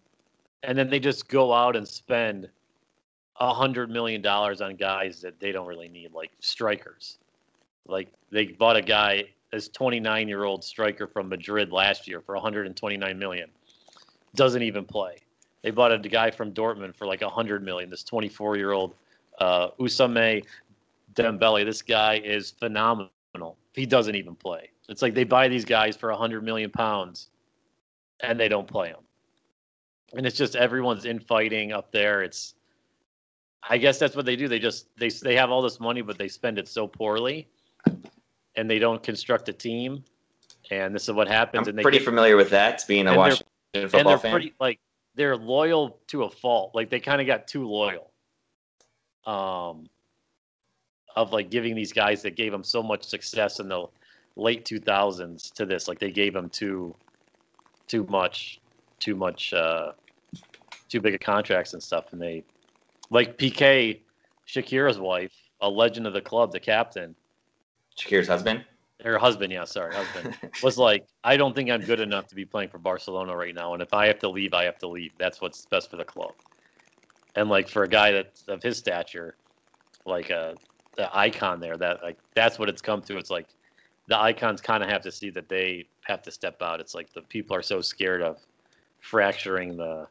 [0.64, 2.50] And then they just go out and spend
[3.40, 7.18] a hundred million dollars on guys that they don't really need, like strikers.
[7.86, 12.34] Like they bought a guy, this 29 year old striker from Madrid last year for
[12.34, 13.50] 129 million.
[14.34, 15.18] Doesn't even play.
[15.62, 17.90] They bought a guy from Dortmund for like 100 million.
[17.90, 18.96] This 24 year old
[19.40, 20.44] uh, Ousmane
[21.14, 21.64] Dembele.
[21.64, 23.12] This guy is phenomenal.
[23.74, 24.72] He doesn't even play.
[24.90, 27.30] It's like they buy these guys for 100 million pounds
[28.22, 29.04] and they don't play them.
[30.14, 32.24] And it's just everyone's infighting up there.
[32.24, 32.56] It's
[33.70, 34.48] I guess that's what they do.
[34.48, 37.48] They just they they have all this money but they spend it so poorly
[38.56, 40.04] and they don't construct a team.
[40.72, 43.12] And this is what happens I'm and they pretty get, familiar with that, being a
[43.12, 44.32] and Washington and football they're fan.
[44.32, 44.80] pretty like
[45.16, 46.74] they're loyal to a fault.
[46.74, 48.12] Like they kind of got too loyal.
[49.26, 49.88] Um,
[51.16, 53.86] of like giving these guys that gave them so much success in the
[54.36, 56.96] late 2000s to this, like they gave them too,
[57.88, 58.60] too much,
[59.00, 59.92] too much, uh,
[60.90, 62.44] too big of contracts and stuff, and they,
[63.10, 64.00] like Piqué,
[64.48, 67.16] Shakira's wife, a legend of the club, the captain,
[67.98, 68.66] Shakira's husband.
[69.04, 72.46] her husband, yeah, sorry, husband was like, I don't think I'm good enough to be
[72.46, 75.12] playing for Barcelona right now, and if I have to leave, I have to leave.
[75.18, 76.34] That's what's best for the club.
[77.36, 79.36] And like for a guy that's of his stature,
[80.06, 80.56] like a
[80.96, 83.18] the icon there, that like that's what it's come to.
[83.18, 83.48] It's like
[84.08, 86.80] the icons kind of have to see that they have to step out.
[86.80, 88.38] It's like the people are so scared of
[89.00, 90.08] fracturing the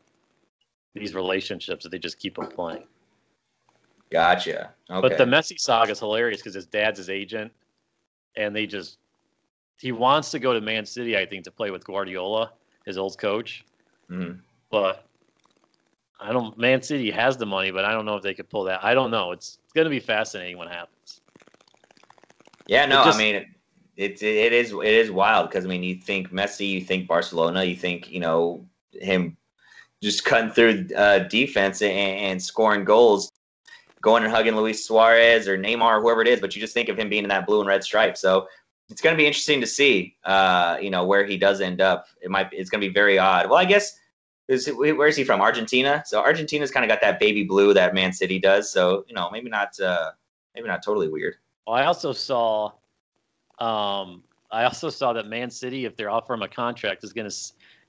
[0.94, 2.84] these relationships that they just keep them playing.
[4.10, 4.74] Gotcha.
[4.90, 5.08] Okay.
[5.08, 7.50] But the Messi saga is hilarious because his dad's his agent,
[8.36, 8.98] and they just
[9.78, 12.52] he wants to go to Man City, I think, to play with Guardiola,
[12.86, 13.64] his old coach.
[14.10, 14.40] Mhm.
[14.70, 15.04] But
[16.20, 16.56] I don't.
[16.56, 18.84] Man City has the money, but I don't know if they could pull that.
[18.84, 19.32] I don't know.
[19.32, 21.20] It's, it's going to be fascinating what happens.
[22.66, 23.46] Yeah, no, just- I mean, it,
[23.96, 27.64] it it is it is wild because I mean, you think Messi, you think Barcelona,
[27.64, 29.36] you think you know him
[30.00, 33.31] just cutting through uh, defense and, and scoring goals,
[34.02, 36.90] going and hugging Luis Suarez or Neymar, or whoever it is, but you just think
[36.90, 38.18] of him being in that blue and red stripe.
[38.18, 38.46] So
[38.90, 42.08] it's going to be interesting to see, uh, you know, where he does end up.
[42.20, 43.48] It might it's going to be very odd.
[43.48, 43.98] Well, I guess.
[44.48, 45.40] Is, where is he from?
[45.40, 46.02] Argentina.
[46.04, 48.70] So Argentina's kind of got that baby blue that Man City does.
[48.70, 50.10] So you know, maybe not, uh,
[50.54, 51.36] maybe not totally weird.
[51.66, 52.72] Well, I also saw,
[53.60, 57.30] um, I also saw that Man City, if they're offering him a contract, is going
[57.30, 57.36] to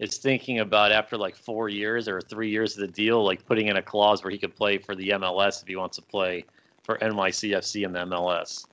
[0.04, 3.68] is thinking about after like four years or three years of the deal, like putting
[3.68, 6.43] in a clause where he could play for the MLS if he wants to play
[6.84, 8.66] for NYCFC in the MLS.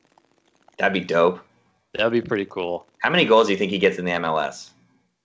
[0.76, 1.40] That'd be dope.
[1.94, 2.84] That'd be pretty cool.
[2.98, 4.70] How many goals do you think he gets in the MLS?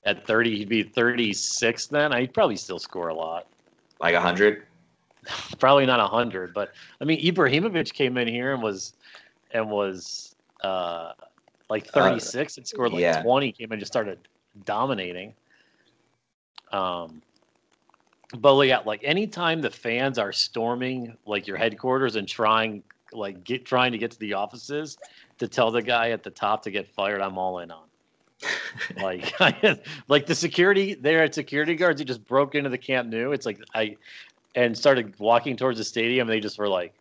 [0.03, 2.13] At 30, he'd be 36 then.
[2.13, 3.47] I'd probably still score a lot.
[3.99, 4.63] Like a hundred?
[5.59, 8.93] Probably not 100, but I mean, Ibrahimovic came in here and was
[9.51, 11.13] and was uh,
[11.67, 13.23] like 36 and scored like yeah.
[13.23, 13.51] 20.
[13.53, 14.19] Came in and just started
[14.65, 15.33] dominating.
[16.71, 17.21] Um,
[18.39, 23.65] but yeah, like anytime the fans are storming like your headquarters and trying like get
[23.65, 24.97] trying to get to the offices
[25.37, 27.83] to tell the guy at the top to get fired, I'm all in on.
[29.01, 29.33] like
[30.07, 33.31] like the security there at security guards who just broke into the Camp Nou.
[33.31, 33.95] It's like I
[34.55, 36.27] and started walking towards the stadium.
[36.27, 36.93] They just were like,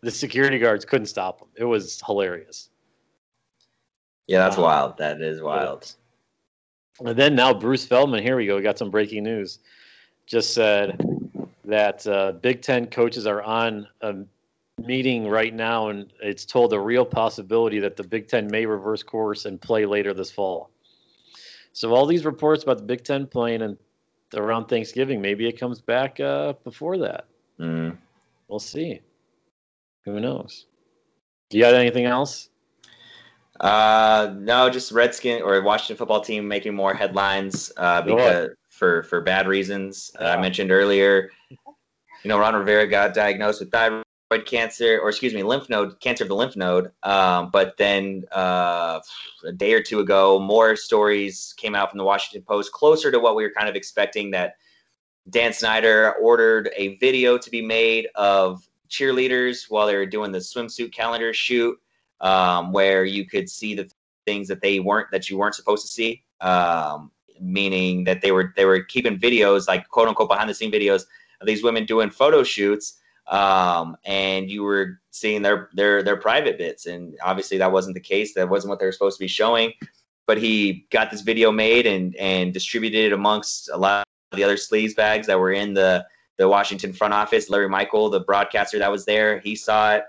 [0.00, 1.48] the security guards couldn't stop them.
[1.54, 2.70] It was hilarious.
[4.26, 4.96] Yeah, that's wild.
[4.98, 5.94] That is wild.
[7.00, 8.56] And then now Bruce Feldman, here we go.
[8.56, 9.58] We got some breaking news.
[10.26, 10.98] Just said
[11.64, 14.14] that uh, Big Ten coaches are on a
[14.78, 19.02] meeting right now, and it's told a real possibility that the Big Ten may reverse
[19.02, 20.70] course and play later this fall.
[21.72, 23.76] So all these reports about the Big Ten playing and
[24.34, 27.26] around Thanksgiving, maybe it comes back uh, before that.
[27.58, 27.96] Mm.
[28.48, 29.00] We'll see.
[30.04, 30.66] Who knows?
[31.50, 32.50] Do you got anything else?
[33.60, 39.20] Uh, no, just Redskin or Washington football team making more headlines uh, because for for
[39.20, 40.10] bad reasons.
[40.20, 41.58] Uh, I mentioned earlier, you
[42.24, 44.04] know, Ron Rivera got diagnosed with thyroid
[44.44, 46.90] cancer, or excuse me, lymph node cancer of the lymph node.
[47.04, 49.00] Um, but then uh,
[49.44, 53.20] a day or two ago, more stories came out from the Washington Post, closer to
[53.20, 54.32] what we were kind of expecting.
[54.32, 54.56] That
[55.30, 60.38] Dan Snyder ordered a video to be made of cheerleaders while they were doing the
[60.38, 61.78] swimsuit calendar shoot
[62.20, 63.90] um, where you could see the
[64.26, 66.24] things that they weren't that you weren't supposed to see.
[66.40, 67.10] Um,
[67.40, 71.02] meaning that they were they were keeping videos like quote unquote behind the scene videos
[71.40, 76.58] of these women doing photo shoots um, and you were seeing their their their private
[76.58, 76.86] bits.
[76.86, 78.34] And obviously that wasn't the case.
[78.34, 79.72] That wasn't what they were supposed to be showing.
[80.26, 84.44] But he got this video made and and distributed it amongst a lot of the
[84.44, 86.06] other sleaze bags that were in the
[86.36, 87.48] the Washington front office.
[87.48, 90.04] Larry Michael the broadcaster that was there he saw it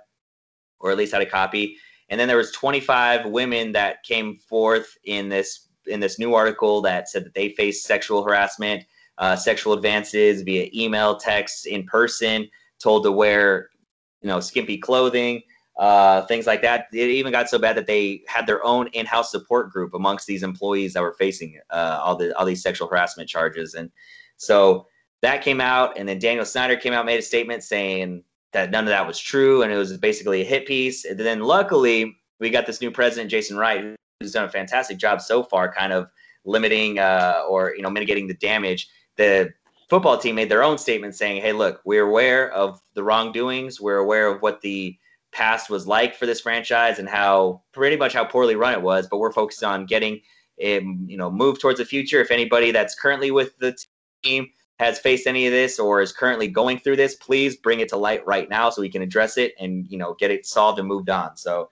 [0.80, 1.78] or at least had a copy
[2.10, 6.82] and then there was 25 women that came forth in this in this new article
[6.82, 8.84] that said that they faced sexual harassment,
[9.20, 12.50] uh, sexual advances via email, text, in person,
[12.80, 13.70] told to wear,
[14.22, 15.42] you know, skimpy clothing,
[15.78, 16.88] uh, things like that.
[16.92, 20.42] It even got so bad that they had their own in-house support group amongst these
[20.42, 23.92] employees that were facing uh, all the all these sexual harassment charges, and
[24.38, 24.88] so
[25.22, 28.24] that came out, and then Daniel Snyder came out, made a statement saying
[28.56, 31.04] that none of that was true, and it was basically a hit piece.
[31.04, 35.22] And then luckily, we got this new president, Jason Wright, who's done a fantastic job
[35.22, 36.08] so far, kind of
[36.46, 38.88] limiting uh, or you know mitigating the damage.
[39.18, 39.54] The
[39.90, 43.82] football team made their own statement saying, "Hey, look, we're aware of the wrongdoings.
[43.82, 44.98] We're aware of what the
[45.34, 49.06] past was like for this franchise and how pretty much how poorly run it was,
[49.12, 50.22] but we're focused on getting
[50.58, 52.22] it, you know, move towards the future.
[52.22, 53.76] If anybody that's currently with the
[54.24, 54.48] team
[54.80, 57.98] has faced any of this or is currently going through this, please bring it to
[57.98, 60.88] light right now so we can address it and you know get it solved and
[60.88, 61.38] moved on.
[61.38, 61.70] So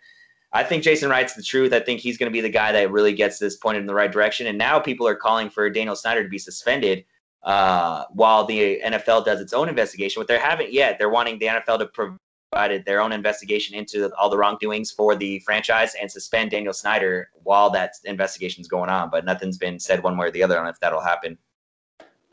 [0.53, 1.73] I think Jason Wright's the truth.
[1.73, 3.95] I think he's going to be the guy that really gets this pointed in the
[3.95, 4.45] right direction.
[4.45, 7.05] And now people are calling for Daniel Snyder to be suspended
[7.41, 10.19] uh, while the NFL does its own investigation.
[10.19, 14.29] What they haven't yet, they're wanting the NFL to provide their own investigation into all
[14.29, 19.09] the wrongdoings for the franchise and suspend Daniel Snyder while that investigation is going on.
[19.09, 21.37] But nothing's been said one way or the other on if that'll happen.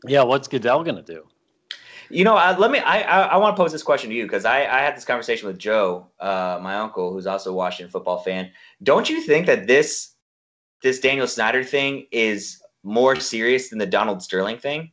[0.07, 1.25] Yeah, what's Goodell going to do?
[2.09, 2.79] You know, uh, let me.
[2.79, 5.05] I I, I want to pose this question to you because I I had this
[5.05, 8.51] conversation with Joe, uh, my uncle, who's also a Washington football fan.
[8.83, 10.13] Don't you think that this
[10.81, 14.91] this Daniel Snyder thing is more serious than the Donald Sterling thing?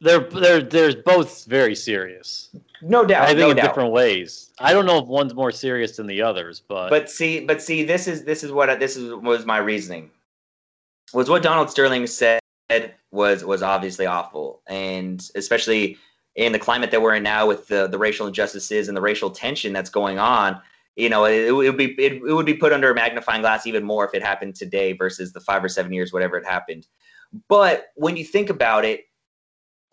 [0.00, 2.54] They're they're they're both very serious.
[2.82, 3.22] No doubt.
[3.22, 3.66] I think no in doubt.
[3.66, 4.52] different ways.
[4.58, 7.84] I don't know if one's more serious than the others, but But see, but see,
[7.84, 10.10] this is this is what this is was my reasoning.
[11.14, 12.41] Was what Donald Sterling said
[13.10, 15.98] was was obviously awful, and especially
[16.34, 19.30] in the climate that we're in now with the the racial injustices and the racial
[19.30, 20.60] tension that's going on.
[20.96, 23.66] You know, it, it would be it, it would be put under a magnifying glass
[23.66, 26.86] even more if it happened today versus the five or seven years, whatever it happened.
[27.48, 29.04] But when you think about it,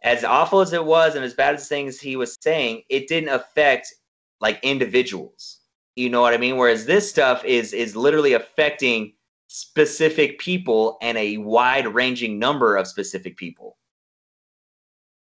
[0.04, 3.30] as awful as it was and as bad as things he was saying, it didn't
[3.30, 3.94] affect
[4.42, 5.60] like individuals.
[5.96, 6.58] You know what I mean?
[6.58, 9.14] Whereas this stuff is is literally affecting
[9.52, 13.78] specific people and a wide ranging number of specific people.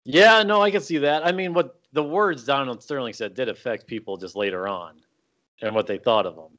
[0.05, 1.26] yeah, no, I can see that.
[1.28, 4.95] I mean, what the words Donald Sterling said did affect people just later on,
[5.61, 6.57] and what they thought of him.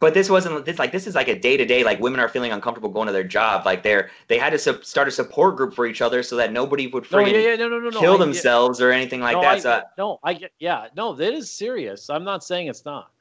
[0.00, 2.28] But this wasn't this like this is like a day to day like women are
[2.30, 5.56] feeling uncomfortable going to their job like they're they had to su- start a support
[5.56, 8.00] group for each other so that nobody would No, yeah, yeah, no, no, no, no.
[8.00, 9.52] kill I- yeah, themselves or anything like no, that.
[9.52, 12.08] I, so no, I yeah, no, that is serious.
[12.08, 13.12] I'm not saying it's not.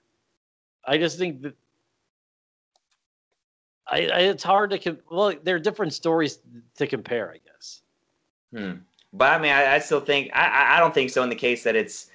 [0.86, 1.56] I just think that
[3.92, 6.40] I, I it's hard to com- well, there are different stories
[6.78, 7.82] to compare, I guess.
[8.56, 8.78] Hmm.
[9.14, 11.64] But I mean, I, I still think I- I, don't think so in the case
[11.64, 12.08] that it's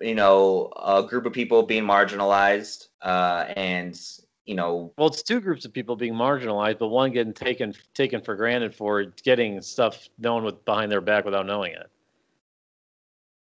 [0.00, 3.98] you know a group of people being marginalized uh, and
[4.44, 8.20] you know Well, it's two groups of people being marginalized, but one getting taken taken
[8.20, 11.88] for granted for getting stuff known with behind their back without knowing it.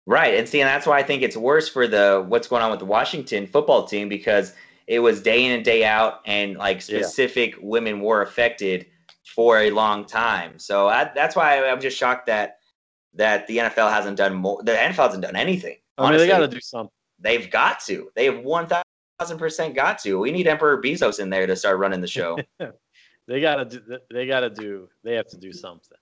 [0.08, 2.72] right and see and that's why I think it's worse for the what's going on
[2.72, 4.54] with the Washington football team because
[4.92, 7.00] it was day in and day out and like Yeah.
[7.00, 8.88] specific women were affected
[9.24, 10.60] for a long time.
[10.60, 12.58] So I, that's why I'm just shocked that
[13.14, 14.62] that the NFL hasn't done more.
[14.64, 15.78] The NFL hasn't done anything.
[15.98, 16.92] I mean, they got to do something.
[17.20, 18.10] They've got to.
[18.16, 20.20] They have one thousand percent got to.
[20.20, 22.38] We need Emperor Bezos in there to start running the show.
[23.28, 23.98] they got to do.
[24.12, 24.90] They got to do.
[25.06, 25.98] They have to do something.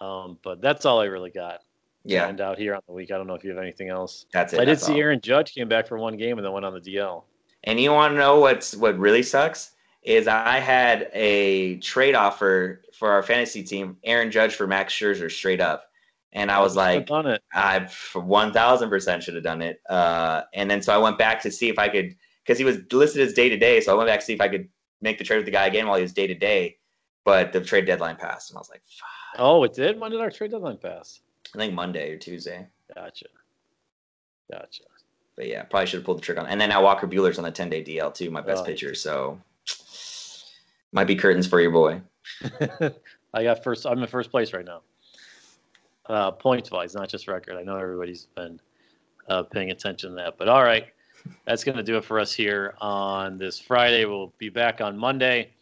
[0.00, 1.60] Um, but that's all I really got.
[2.04, 2.28] Yeah.
[2.28, 4.24] And out here on the week, I don't know if you have anything else.
[4.32, 4.60] That's it.
[4.60, 5.00] I did see all.
[5.00, 7.24] Aaron Judge came back for one game and then went on the DL.
[7.64, 12.82] And you want to know what's what really sucks is I had a trade offer
[12.94, 15.90] for our fantasy team, Aaron Judge for Max Scherzer, straight up,
[16.32, 17.42] and I was like, done it.
[17.52, 19.80] I one thousand percent should have done it.
[19.88, 22.78] Uh, and then so I went back to see if I could, because he was
[22.92, 23.80] listed as day to day.
[23.80, 24.68] So I went back to see if I could
[25.02, 26.78] make the trade with the guy again while he was day to day.
[27.24, 29.08] But the trade deadline passed, and I was like, Fuck.
[29.38, 30.00] Oh, it did.
[30.00, 31.20] When did our trade deadline pass?
[31.54, 32.66] I think Monday or Tuesday.
[32.94, 33.26] Gotcha.
[34.50, 34.84] Gotcha.
[35.40, 36.46] But yeah, probably should have pulled the trick on.
[36.48, 38.66] And then now Walker Buehler's on the ten day DL too, my best Oh.
[38.66, 38.94] pitcher.
[38.94, 39.40] So
[40.92, 42.02] might be curtains for your boy.
[43.32, 43.86] I got first.
[43.86, 44.82] I'm in first place right now.
[46.04, 47.56] Uh, points wise, not just record.
[47.56, 48.60] I know everybody's been
[49.30, 50.36] uh, paying attention to that.
[50.36, 50.88] But all right,
[51.46, 54.04] that's going to do it for us here on this Friday.
[54.04, 55.52] We'll be back on Monday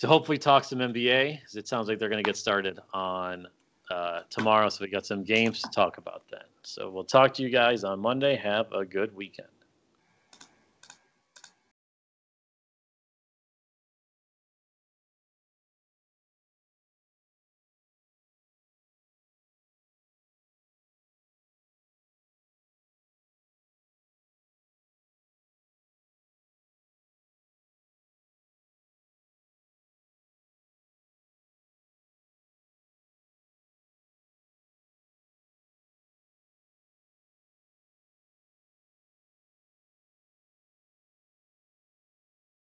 [0.00, 3.46] to hopefully talk some NBA, it sounds like they're going to get started on
[3.90, 4.68] uh, tomorrow.
[4.68, 6.42] So we got some games to talk about then.
[6.68, 8.36] So we'll talk to you guys on Monday.
[8.36, 9.48] Have a good weekend.